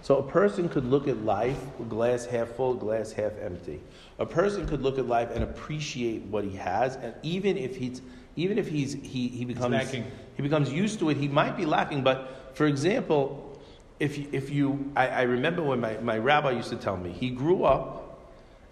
[0.00, 1.60] So a person could look at life,
[1.90, 3.82] glass half full, glass half empty.
[4.18, 8.02] A person could look at life and appreciate what he has, and even if he's
[8.36, 12.02] even if he's he, he becomes he becomes used to it, he might be lacking.
[12.02, 13.60] But for example,
[13.98, 17.12] if you, if you I, I remember when my, my rabbi used to tell me
[17.12, 18.20] he grew up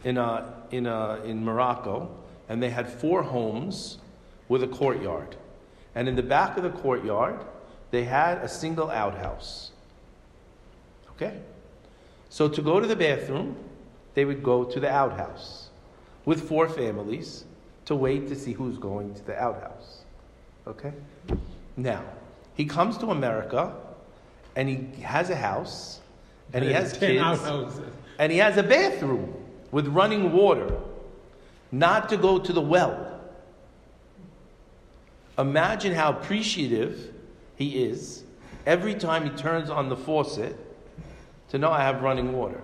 [0.05, 2.11] in a, in a, in Morocco,
[2.49, 3.99] and they had four homes
[4.49, 5.37] with a courtyard,
[5.95, 7.45] and in the back of the courtyard
[7.91, 9.73] they had a single outhouse.
[11.13, 11.39] Okay?
[12.29, 13.57] So to go to the bathroom,
[14.15, 15.69] they would go to the outhouse
[16.25, 17.45] with four families
[17.87, 20.03] to wait to see who's going to the outhouse.
[20.67, 20.93] Okay?
[21.77, 22.05] Now,
[22.55, 23.75] he comes to America
[24.57, 26.01] and he has a house
[26.53, 27.81] and he has kids outhouses.
[28.19, 29.35] and he has a bathroom
[29.71, 30.79] with running water,
[31.73, 33.21] not to go to the well.
[35.39, 37.15] Imagine how appreciative
[37.57, 38.25] he is
[38.67, 40.57] every time he turns on the faucet
[41.49, 42.61] to know I have running water.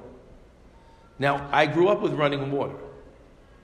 [1.18, 2.76] Now, I grew up with running water,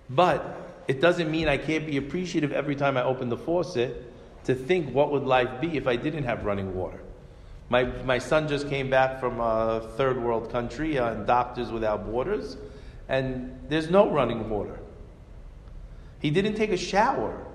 [0.09, 4.13] but it doesn't mean I can't be appreciative every time I open the faucet
[4.45, 7.01] to think what would life be if I didn't have running water.
[7.69, 12.57] My, my son just came back from a third world country uh, Doctors Without Borders,
[13.09, 14.79] and there's no running water.
[16.21, 17.47] He didn't take a shower.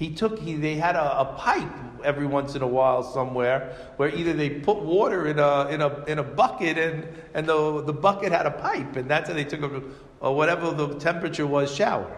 [0.00, 1.70] He took, he, they had a, a pipe
[2.02, 6.04] every once in a while somewhere where either they put water in a, in a,
[6.06, 9.44] in a bucket and, and the, the bucket had a pipe, and that's how they
[9.44, 9.82] took a,
[10.22, 12.16] a whatever the temperature was shower.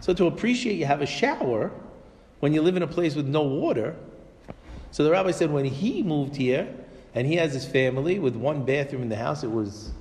[0.00, 1.72] So to appreciate you have a shower
[2.40, 3.94] when you live in a place with no water.
[4.90, 6.74] So the rabbi said when he moved here
[7.14, 9.92] and he has his family with one bathroom in the house, it was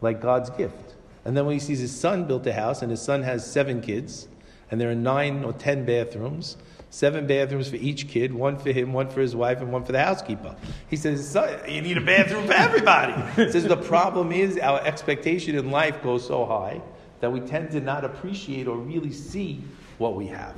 [0.00, 0.94] like God's gift.
[1.26, 3.82] And then when he sees his son built a house and his son has seven
[3.82, 4.28] kids
[4.70, 6.56] and there are nine or ten bathrooms,
[6.90, 9.92] seven bathrooms for each kid, one for him, one for his wife, and one for
[9.92, 10.56] the housekeeper.
[10.88, 11.36] He says,
[11.68, 13.14] you need a bathroom for everybody.
[13.36, 16.80] He says the problem is our expectation in life goes so high
[17.20, 19.62] that we tend to not appreciate or really see
[19.98, 20.54] what we have.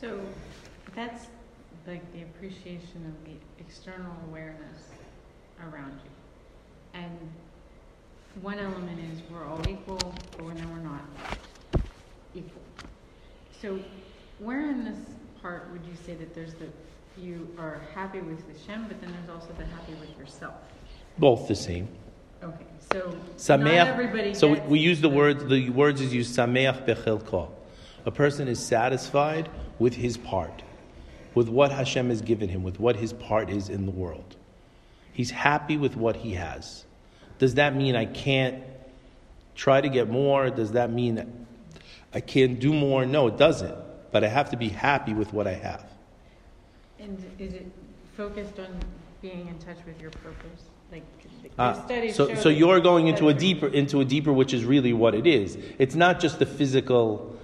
[0.00, 0.18] So
[0.94, 1.26] that's
[1.86, 4.90] like the appreciation of the external awareness
[5.62, 7.00] around you.
[7.00, 7.18] And
[8.42, 9.98] one element is we're all equal,
[10.32, 11.02] but no, we're not
[12.34, 12.62] equal.
[13.60, 13.78] So
[14.38, 14.98] where in this
[15.40, 16.66] part would you say that there's the
[17.18, 20.54] you are happy with Hashem, but then there's also the happy with yourself?
[21.18, 21.88] Both the same.
[22.42, 23.16] Okay, so
[23.56, 24.36] not everybody Sameach.
[24.36, 25.44] So we, use the words.
[25.46, 26.36] The words is used.
[26.36, 27.48] Sameach bechelko.
[28.04, 30.62] A person is satisfied with his part,
[31.34, 34.36] with what Hashem has given him, with what his part is in the world.
[35.12, 36.84] He's happy with what he has.
[37.38, 38.62] Does that mean I can't
[39.54, 40.50] try to get more?
[40.50, 41.45] Does that mean
[42.12, 43.04] I can't do more?
[43.06, 43.76] No, it doesn't.
[44.10, 45.84] But I have to be happy with what I have.
[46.98, 47.70] And is it
[48.16, 48.78] focused on
[49.20, 50.62] being in touch with your purpose?
[50.90, 54.64] Like the Ah, so, so you're going into a deeper, into a deeper, which is
[54.64, 55.56] really what it is.
[55.78, 57.34] It's not just the physical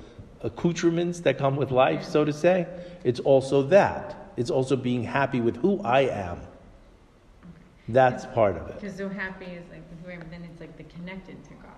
[0.43, 2.67] accoutrements that come with life, so to say.
[3.05, 4.33] It's also that.
[4.37, 6.41] It's also being happy with who I am.
[7.89, 8.81] That's part of it.
[8.81, 11.71] Because so happy is like with whoever, then it's like the connected to God.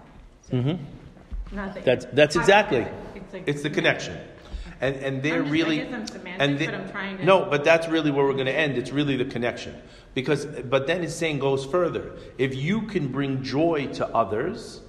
[0.42, 0.85] So hmm
[1.55, 2.87] not that That's that's exactly.
[3.14, 4.19] It's like It's the connection,
[4.81, 5.77] and and they're I'm just- I really.
[5.79, 8.33] guess I'm semantic, and they- but I'm trying to- No, but that's really where we're
[8.35, 8.77] going to end.
[8.79, 9.75] It's really the connection,
[10.14, 12.12] because but then it's saying goes further.
[12.38, 14.81] If you can bring joy to others,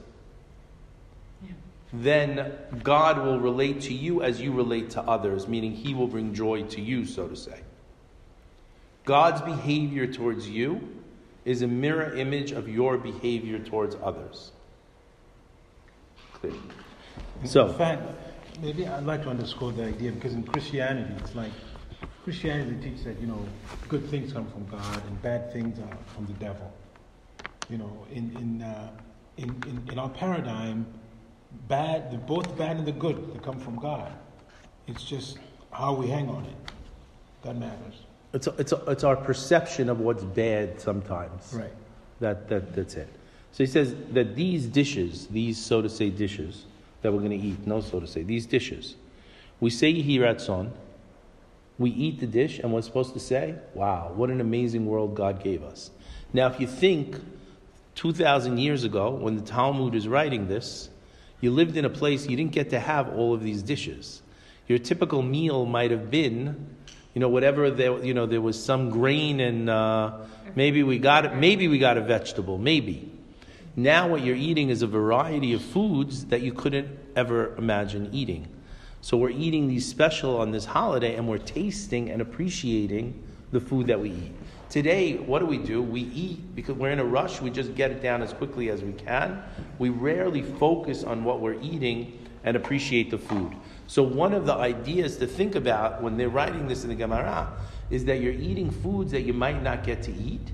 [1.43, 1.49] Yeah.
[1.93, 2.51] then
[2.83, 6.63] God will relate to you as you relate to others, meaning He will bring joy
[6.63, 7.59] to you, so to say.
[9.05, 10.81] God's behavior towards you
[11.45, 14.51] is a mirror image of your behavior towards others.
[16.49, 17.45] Clear.
[17.45, 18.03] So- in fact,
[18.61, 21.51] maybe I'd like to underscore the idea because in Christianity, it's like
[22.23, 23.45] Christianity teaches that you know
[23.87, 26.71] good things come from God and bad things are from the devil.
[27.69, 28.89] You know, in in uh,
[29.37, 30.85] in, in, in our paradigm,
[31.67, 34.11] bad, the, both the bad and the good, they come from God.
[34.87, 35.37] It's just
[35.71, 36.55] how we hang on it
[37.43, 37.95] that matters.
[38.33, 41.53] It's, it's, it's our perception of what's bad sometimes.
[41.53, 41.73] Right.
[42.19, 43.09] That, that, that's it.
[43.55, 46.65] So he says that these dishes, these so to say dishes
[47.01, 48.95] that we're going to eat, no so to say, these dishes,
[49.61, 50.71] we say Yehi Ratzon,
[51.77, 55.41] we eat the dish, and we're supposed to say, wow, what an amazing world God
[55.41, 55.89] gave us.
[56.33, 57.15] Now, if you think
[57.95, 60.89] 2,000 years ago, when the Talmud is writing this,
[61.39, 64.21] you lived in a place you didn't get to have all of these dishes.
[64.67, 66.75] Your typical meal might have been,
[67.13, 70.11] you know, whatever there, you know, there was some grain and uh,
[70.57, 73.13] maybe we got maybe we got a vegetable, maybe.
[73.77, 78.47] Now what you're eating is a variety of foods that you couldn't ever imagine eating.
[79.01, 83.21] So we're eating these special on this holiday and we're tasting and appreciating
[83.51, 84.31] the food that we eat.
[84.69, 85.83] Today, what do we do?
[85.83, 88.81] We eat because we're in a rush, we just get it down as quickly as
[88.81, 89.43] we can.
[89.77, 93.53] We rarely focus on what we're eating and appreciate the food.
[93.87, 97.51] So, one of the ideas to think about when they're writing this in the Gemara
[97.89, 100.51] is that you're eating foods that you might not get to eat,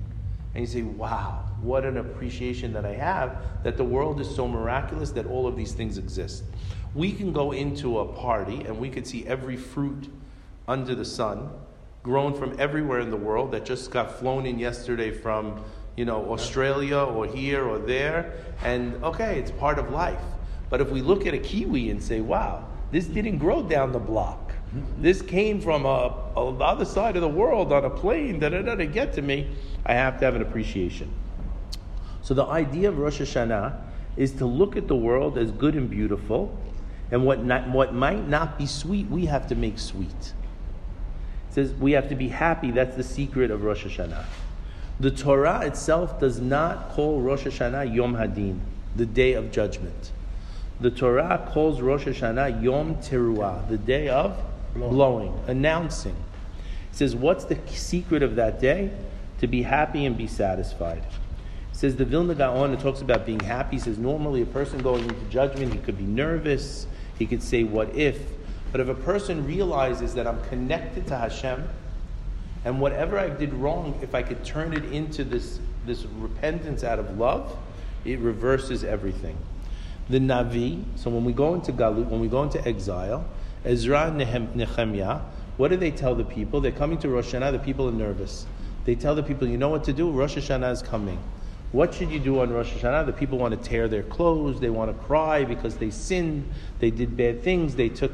[0.54, 4.46] and you say, Wow, what an appreciation that I have that the world is so
[4.46, 6.44] miraculous that all of these things exist.
[6.94, 10.10] We can go into a party and we could see every fruit
[10.68, 11.50] under the sun
[12.02, 15.62] grown from everywhere in the world that just got flown in yesterday from
[15.96, 18.34] you know, Australia or here or there,
[18.64, 20.20] and okay, it's part of life.
[20.70, 23.98] But if we look at a kiwi and say, wow, this didn't grow down the
[23.98, 24.51] block.
[24.98, 28.48] This came from a, a, the other side of the world on a plane da,
[28.48, 29.48] da, da, to get to me.
[29.84, 31.12] I have to have an appreciation.
[32.22, 33.76] So the idea of Rosh Hashanah
[34.16, 36.56] is to look at the world as good and beautiful,
[37.10, 40.32] and what, not, what might not be sweet, we have to make sweet.
[41.50, 42.70] It says we have to be happy.
[42.70, 44.24] That's the secret of Rosh Hashanah.
[45.00, 48.60] The Torah itself does not call Rosh Hashanah Yom Hadin,
[48.96, 50.12] the day of judgment.
[50.80, 54.38] The Torah calls Rosh Hashanah Yom Teruah, the day of
[54.74, 56.16] blowing, announcing.
[56.90, 58.90] It says, what's the secret of that day?
[59.40, 61.04] To be happy and be satisfied.
[61.70, 63.76] It says the Vilna Gaon, it talks about being happy.
[63.76, 66.86] He says normally a person going into judgment, he could be nervous,
[67.18, 68.20] he could say, what if?
[68.70, 71.68] But if a person realizes that I'm connected to Hashem,
[72.64, 76.98] and whatever I did wrong, if I could turn it into this, this repentance out
[76.98, 77.56] of love,
[78.04, 79.36] it reverses everything.
[80.08, 83.24] The Navi, so when we go into Galut, when we go into exile,
[83.64, 85.20] Ezra Nehemiah,
[85.56, 86.60] what do they tell the people?
[86.60, 88.46] They're coming to Rosh Hashanah, the people are nervous.
[88.84, 90.10] They tell the people, you know what to do?
[90.10, 91.22] Rosh Hashanah is coming.
[91.70, 93.06] What should you do on Rosh Hashanah?
[93.06, 96.50] The people want to tear their clothes, they want to cry because they sinned,
[96.80, 98.12] they did bad things, they took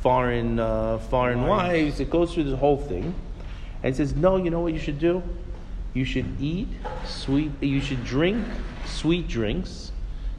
[0.00, 2.00] foreign, uh, foreign wives.
[2.00, 3.14] It goes through this whole thing.
[3.82, 5.22] And it says, no, you know what you should do?
[5.92, 6.68] You should eat
[7.06, 8.44] sweet, you should drink
[8.86, 9.92] sweet drinks,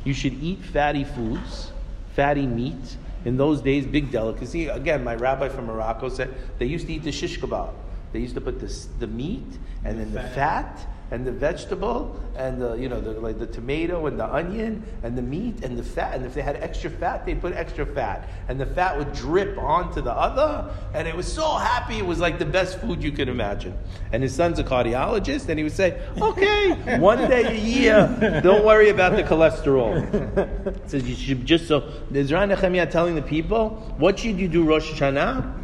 [0.04, 1.72] you should eat fatty foods,
[2.16, 2.98] fatty meat.
[3.26, 4.68] In those days, big delicacy.
[4.68, 7.74] Again, my rabbi from Morocco said they used to eat the shish kebab.
[8.14, 12.60] They used to put the, the meat and then the fat and the vegetable and
[12.60, 15.84] the you know the, like the tomato and the onion and the meat and the
[15.84, 16.16] fat.
[16.16, 18.28] And if they had extra fat they'd put extra fat.
[18.48, 21.98] And the fat would drip onto the other and it was so happy.
[21.98, 23.78] It was like the best food you could imagine.
[24.12, 25.50] And his son's a cardiologist.
[25.50, 30.90] And he would say okay one day a year don't worry about the cholesterol.
[30.90, 34.92] Says you should just so Ezra Nehemiah telling the people what should you do Rosh
[34.92, 35.64] Hashanah?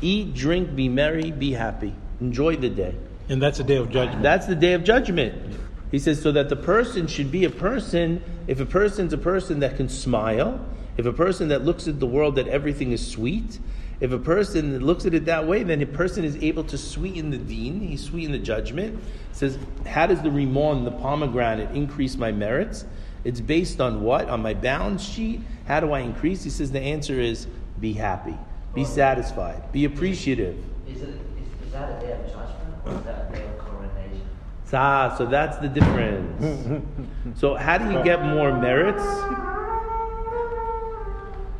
[0.00, 1.94] Eat drink be merry be happy.
[2.20, 2.96] Enjoy the day
[3.30, 4.22] And that's the day of judgment.
[4.24, 5.56] that's the day of judgment.
[5.92, 9.60] He says, so that the person should be a person, if a person's a person
[9.60, 10.64] that can smile,
[10.96, 13.60] if a person that looks at the world that everything is sweet,
[14.00, 16.76] if a person that looks at it that way, then a person is able to
[16.76, 19.00] sweeten the deen, he sweeten the judgment.
[19.32, 22.84] says, how does the rimon, the pomegranate, increase my merits?
[23.22, 24.28] It's based on what?
[24.28, 25.40] On my balance sheet?
[25.66, 26.42] How do I increase?
[26.42, 27.46] He says the answer is
[27.78, 28.36] be happy,
[28.74, 30.56] be satisfied, be appreciative.
[30.88, 32.39] Is, it, is, is that a day of judgment
[34.72, 36.84] Ah, so that's the difference.
[37.40, 39.02] so how do you get more merits?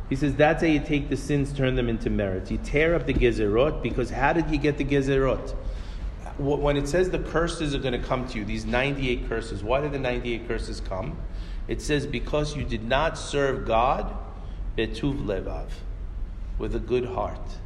[0.09, 2.51] He says that's how you take the sins, turn them into merits.
[2.51, 5.55] You tear up the gezerot because how did you get the gezerot?
[6.37, 9.81] When it says the curses are going to come to you, these 98 curses, why
[9.81, 11.17] did the 98 curses come?
[11.67, 14.13] It says because you did not serve God
[14.77, 15.67] betuv levav,
[16.57, 17.57] with a good heart.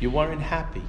[0.00, 0.82] You weren't happy.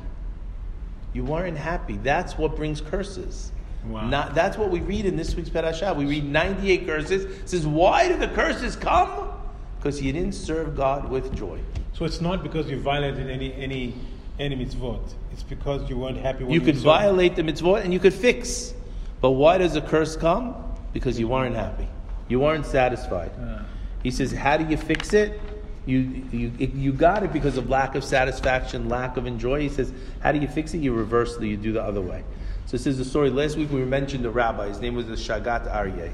[1.13, 1.97] You weren't happy.
[1.97, 3.51] That's what brings curses.
[3.85, 4.07] Wow.
[4.07, 5.95] Not, that's what we read in this week's Parashah.
[5.95, 7.25] We read 98 curses.
[7.25, 9.29] It says, why do the curses come?
[9.77, 11.59] Because you didn't serve God with joy.
[11.93, 13.93] So it's not because you violated any any
[14.37, 15.13] any mitzvot.
[15.33, 16.43] It's because you weren't happy.
[16.43, 18.73] When You could violate the mitzvot and you could fix.
[19.21, 20.55] But why does the curse come?
[20.93, 21.87] Because you weren't happy.
[22.29, 23.31] You weren't satisfied.
[23.39, 23.65] Ah.
[24.03, 25.41] He says, how do you fix it?
[25.89, 29.61] You, you, you got it because of lack of satisfaction, lack of enjoy.
[29.61, 30.81] He says, how do you fix it?
[30.81, 32.23] You reverse it, you do the other way.
[32.67, 33.31] So this is the story.
[33.31, 34.67] Last week we mentioned the rabbi.
[34.67, 36.11] His name was the Shaagat Aryeh.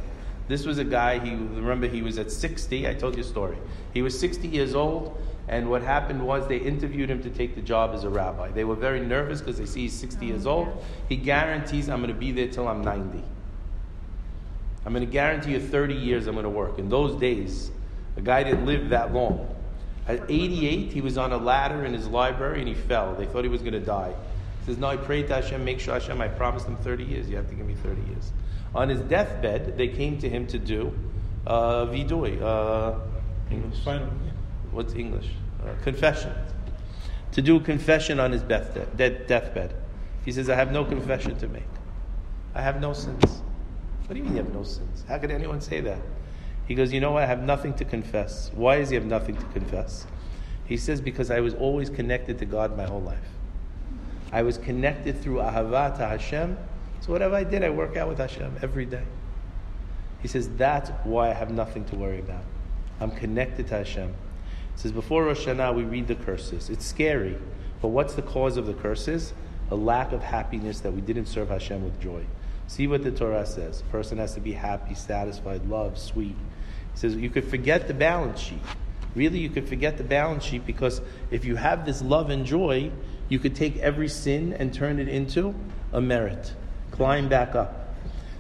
[0.48, 2.88] This was a guy, he remember he was at 60.
[2.88, 3.58] I told you a story.
[3.94, 7.62] He was 60 years old, and what happened was they interviewed him to take the
[7.62, 8.52] job as a rabbi.
[8.52, 10.86] They were very nervous because they see he's 60 years old.
[11.10, 13.22] He guarantees, I'm going to be there till I'm 90.
[14.86, 16.80] I'm going to guarantee you 30 years I'm going to work.
[16.80, 17.72] In those days,
[18.16, 19.55] a guy didn't live that long.
[20.08, 23.16] At 88, he was on a ladder in his library and he fell.
[23.16, 24.14] They thought he was going to die.
[24.60, 27.30] He says, No, I prayed to Hashem, make sure Hashem, I promised him 30 years.
[27.30, 28.32] You have to give me 30 years.
[28.76, 30.94] On his deathbed, they came to him to do
[31.48, 33.00] uh, vidui, uh,
[33.50, 33.80] English.
[33.84, 34.10] Final,
[34.72, 35.30] What's English?
[35.64, 36.34] Uh, confession.
[37.32, 39.74] To do a confession on his death dead, deathbed.
[40.24, 41.64] He says, I have no confession to make.
[42.54, 43.42] I have no sins.
[44.06, 45.04] What do you mean you have no sins?
[45.08, 46.00] How could anyone say that?
[46.68, 47.24] He goes, You know what?
[47.24, 48.52] I have nothing to confess.
[48.54, 50.06] Why does he have nothing to confess?
[50.66, 53.18] He says, Because I was always connected to God my whole life.
[54.32, 56.58] I was connected through ahava to Hashem.
[57.02, 59.04] So whatever I did, I work out with Hashem every day.
[60.22, 62.44] He says, That's why I have nothing to worry about.
[63.00, 64.10] I'm connected to Hashem.
[64.10, 66.70] He says, Before Rosh Hashanah, we read the curses.
[66.70, 67.38] It's scary.
[67.82, 69.34] But what's the cause of the curses?
[69.70, 72.26] A lack of happiness that we didn't serve Hashem with joy.
[72.68, 73.82] See what the Torah says.
[73.82, 76.36] A person has to be happy, satisfied, loved, sweet.
[76.96, 78.62] Says you could forget the balance sheet.
[79.16, 82.92] Really, you could forget the balance sheet because if you have this love and joy,
[83.30, 85.56] you could take every sin and turn it into
[85.94, 86.54] a merit.
[86.92, 87.94] Climb back up.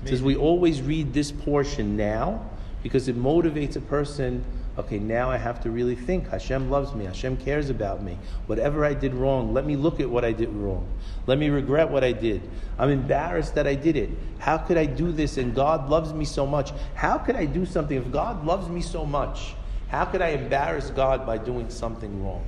[0.03, 2.47] It says we always read this portion now
[2.83, 4.43] because it motivates a person.
[4.77, 6.27] Okay, now I have to really think.
[6.29, 7.05] Hashem loves me.
[7.05, 8.17] Hashem cares about me.
[8.47, 10.85] Whatever I did wrong, let me look at what I did wrong.
[11.27, 12.41] Let me regret what I did.
[12.77, 14.09] I'm embarrassed that I did it.
[14.39, 16.73] How could I do this and God loves me so much?
[16.93, 19.55] How could I do something if God loves me so much?
[19.87, 22.43] How could I embarrass God by doing something wrong?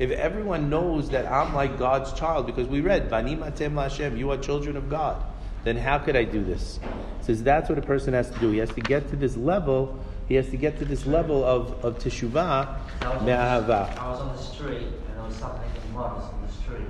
[0.00, 4.30] If everyone knows that I'm like God's child, because we read, Banim Atem Hashem, you
[4.30, 5.22] are children of God,
[5.62, 6.80] then how could I do this?
[7.20, 8.50] It says that's what a person has to do.
[8.50, 11.84] He has to get to this level, he has to get to this level of,
[11.84, 13.66] of teshuvah, I was, on me'ahava.
[13.66, 16.86] the, I was on the street and there was something modest on the street.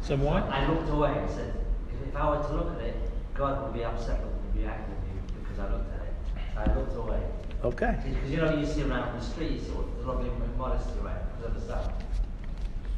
[0.00, 0.44] Some what?
[0.44, 1.52] I looked away and said,
[2.08, 2.96] if I were to look at it,
[3.34, 6.00] God would be upset with me, would be angry with me because I looked at
[6.00, 6.14] it.
[6.54, 7.22] So I looked away.
[7.62, 7.98] Okay.
[8.08, 11.44] Because you know, you see around the streets, there's a lot of modesty around because
[11.44, 11.92] of the stuff.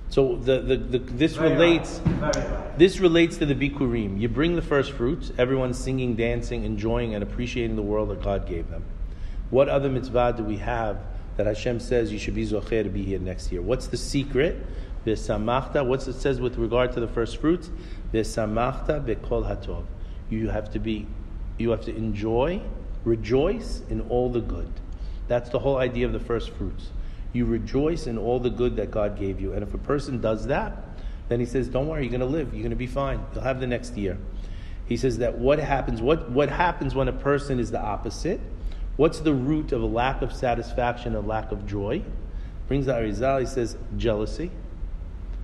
[0.08, 1.98] So the, the, the, this Very relates.
[1.98, 2.32] Right.
[2.32, 2.78] Very right.
[2.78, 4.20] This relates to the Bikurim.
[4.20, 8.46] You bring the first fruits, everyone's singing, dancing, enjoying, and appreciating the world that God
[8.46, 8.84] gave them.
[9.50, 10.98] What other mitzvah do we have
[11.36, 13.62] that Hashem says you should be zocher to be here next year?
[13.62, 14.64] What's the secret?
[15.04, 15.84] V'samachta.
[15.84, 17.70] What's it says with regard to the first fruits?
[18.12, 19.84] V'samachta be'kol hatov.
[20.28, 21.06] You have to be,
[21.58, 22.60] you have to enjoy,
[23.04, 24.70] rejoice in all the good.
[25.26, 26.90] That's the whole idea of the first fruits.
[27.32, 29.52] You rejoice in all the good that God gave you.
[29.52, 30.76] And if a person does that,
[31.28, 32.52] then he says, Don't worry, you're going to live.
[32.52, 33.24] You're going to be fine.
[33.32, 34.18] You'll have the next year.
[34.86, 38.40] He says that what happens, what, what happens when a person is the opposite?
[39.00, 42.02] What's the root of a lack of satisfaction, a lack of joy?
[42.68, 44.50] Brings the Arizal, he says, jealousy.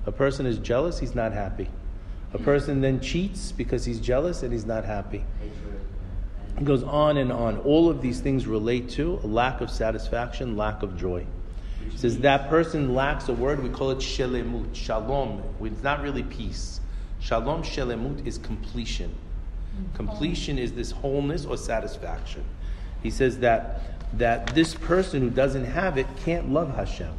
[0.05, 1.71] A person is jealous, he's not happy.
[2.35, 5.25] A person then cheats because he's jealous and he's not happy.
[6.59, 7.57] It goes on and on.
[7.61, 11.25] All of these things relate to a lack of satisfaction, lack of joy.
[11.87, 15.43] It says that person lacks a word, we call it shelemut, shalom.
[15.63, 16.81] It's not really peace.
[17.21, 19.15] Shalom shelemut is completion.
[19.95, 22.45] Completion is this wholeness or satisfaction.
[23.07, 23.83] He says that
[24.19, 27.13] that this person who doesn't have it can't love Hashem.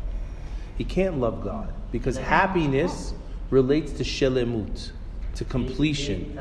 [0.77, 3.13] He can't love God because happiness
[3.51, 4.91] relates to shelemut,
[5.35, 6.37] to completion.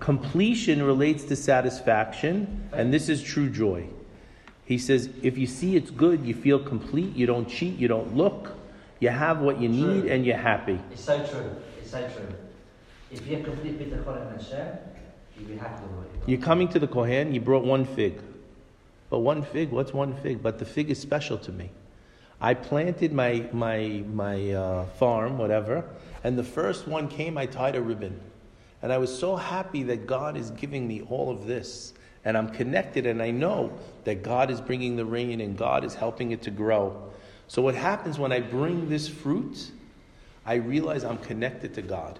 [0.00, 3.86] Completion relates to satisfaction, and this is true joy.
[4.64, 8.16] He says, if you see it's good, you feel complete, you don't cheat, you don't
[8.16, 8.52] look,
[9.00, 10.80] you have what you need, and you're happy.
[10.92, 11.50] It's so true.
[11.78, 12.34] It's so true.
[13.10, 14.78] If you have complete bitachon and Hashem,
[16.26, 18.20] You're coming to the Kohen, you brought one fig.
[19.10, 20.42] But one fig, what's one fig?
[20.42, 21.70] But the fig is special to me.
[22.40, 25.84] I planted my, my, my uh, farm, whatever,
[26.22, 28.20] and the first one came, I tied a ribbon.
[28.82, 31.94] And I was so happy that God is giving me all of this.
[32.24, 33.72] And I'm connected, and I know
[34.04, 37.10] that God is bringing the rain and God is helping it to grow.
[37.46, 39.70] So, what happens when I bring this fruit?
[40.44, 42.18] I realize I'm connected to God.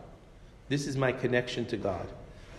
[0.68, 2.06] This is my connection to God.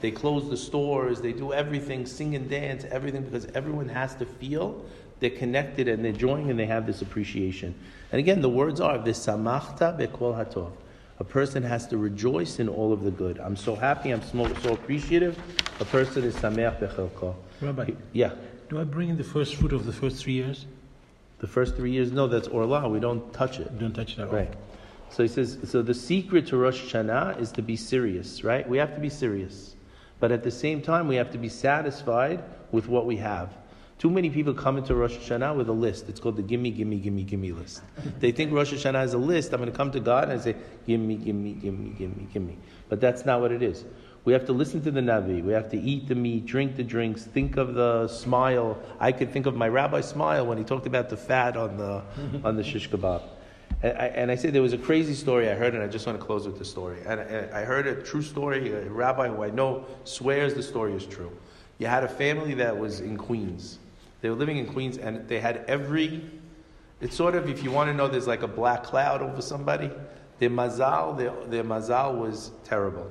[0.02, 4.26] They close the stores, they do everything, sing and dance, everything, because everyone has to
[4.26, 4.86] feel
[5.20, 7.76] they're connected and they're joining and they have this appreciation.
[8.12, 10.72] And again, the words are v'samachta be'kol hatov.
[11.20, 13.39] A person has to rejoice in all of the good.
[13.39, 15.38] I'm so happy, I'm so, so appreciative.
[15.82, 17.36] A person is sameach bechelko.
[17.60, 18.32] Rabbi, Yeah.
[18.70, 20.66] do I bring in the first fruit of the first three years?
[21.39, 22.88] The first three years, no, that's orla.
[22.88, 23.78] We don't touch it.
[23.80, 24.54] Don't touch it at Right.
[25.10, 28.68] So he says, so the secret to Rosh Hashanah is to be serious, right?
[28.70, 29.76] We have to be serious.
[30.20, 33.55] But at the same time, we have to be satisfied with what we have.
[33.99, 36.07] Too many people come into Rosh Hashanah with a list.
[36.07, 37.82] It's called the gimme, gimme, gimme, gimme list.
[38.20, 39.51] They think Rosh Hashanah is a list.
[39.51, 40.55] I'm going to come to God and say,
[40.88, 42.57] gimme, gimme, gimme, gimme, gimme.
[42.88, 43.84] But that's not what it is.
[44.24, 45.43] We have to listen to the Navi.
[45.43, 48.78] We have to eat the meat, drink the drinks, think of the smile.
[48.99, 52.01] I could think of my rabbi's smile when he talked about the fat on the,
[52.43, 53.22] on the shish kebab.
[53.82, 56.05] And I, and I said there was a crazy story I heard, and I just
[56.05, 56.97] want to close with the story.
[57.05, 58.73] And I, I heard a true story.
[58.73, 61.32] A rabbi who I know swears the story is true.
[61.77, 63.80] You had a family that was in Queens.
[64.21, 66.30] They were living in Queens, and they had every.
[66.99, 69.89] It's sort of if you want to know, there's like a black cloud over somebody.
[70.39, 73.09] Their mazal, their, their mazal was terrible.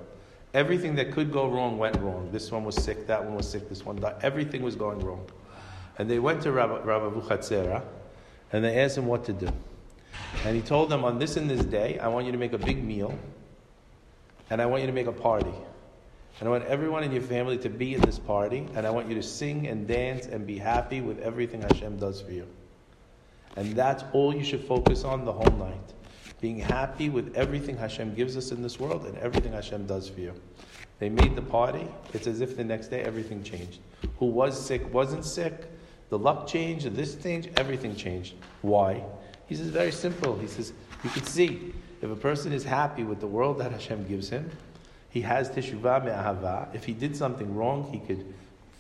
[0.55, 2.31] Everything that could go wrong went wrong.
[2.33, 4.17] This one was sick, that one was sick, this one died.
[4.23, 5.25] Everything was going wrong.
[5.99, 7.83] And they went to Rabbi, Rabbi Abuchatzera,
[8.53, 9.49] and they asked him what to do.
[10.45, 12.59] And he told them, on this and this day, I want you to make a
[12.59, 13.19] big meal,
[14.51, 15.55] and I want you to make a party.
[16.41, 19.09] And I want everyone in your family to be in this party, and I want
[19.09, 22.47] you to sing and dance and be happy with everything Hashem does for you.
[23.57, 25.95] And that's all you should focus on the whole night.
[26.41, 30.21] Being happy with everything Hashem gives us in this world and everything Hashem does for
[30.21, 30.33] you.
[31.01, 31.89] They made the party.
[32.15, 33.81] It's as if the next day everything changed.
[34.19, 35.67] Who was sick wasn't sick.
[36.11, 38.35] The luck changed, this changed, everything changed.
[38.63, 39.03] Why?
[39.49, 40.39] He says, very simple.
[40.39, 40.73] He says,
[41.03, 41.73] you could see
[42.03, 44.51] if a person is happy with the world that Hashem gives him,
[45.11, 46.75] he has teshuvah me'ahava.
[46.75, 48.33] If he did something wrong, he could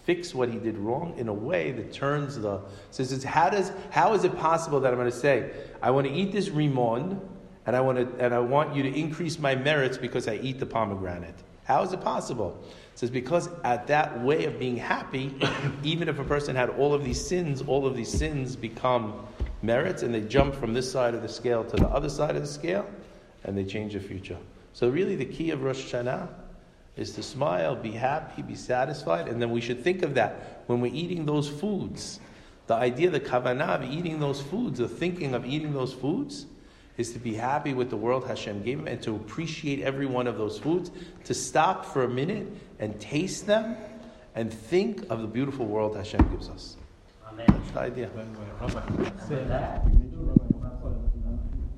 [0.04, 2.60] fix what he did wrong in a way that turns the.
[2.90, 5.50] So says, how does how is it possible that I'm going to say
[5.82, 7.20] I want to eat this rimon
[7.66, 10.60] and I want to and I want you to increase my merits because I eat
[10.60, 11.34] the pomegranate?
[11.64, 12.58] How is it possible?
[12.92, 15.34] It says because at that way of being happy,
[15.82, 19.26] even if a person had all of these sins, all of these sins become
[19.62, 22.42] merits and they jump from this side of the scale to the other side of
[22.42, 22.88] the scale
[23.44, 24.38] and they change the future.
[24.72, 26.28] So really the key of Rosh Hashanah
[26.96, 30.80] is to smile, be happy, be satisfied, and then we should think of that when
[30.80, 32.20] we're eating those foods.
[32.66, 36.46] The idea, the kavanah of eating those foods, the thinking of eating those foods,
[36.96, 40.26] is to be happy with the world Hashem gave him and to appreciate every one
[40.26, 40.90] of those foods,
[41.24, 42.48] to stop for a minute
[42.80, 43.76] and taste them
[44.34, 46.76] and think of the beautiful world Hashem gives us.
[47.38, 47.46] Amen.
[47.46, 48.08] That's the idea.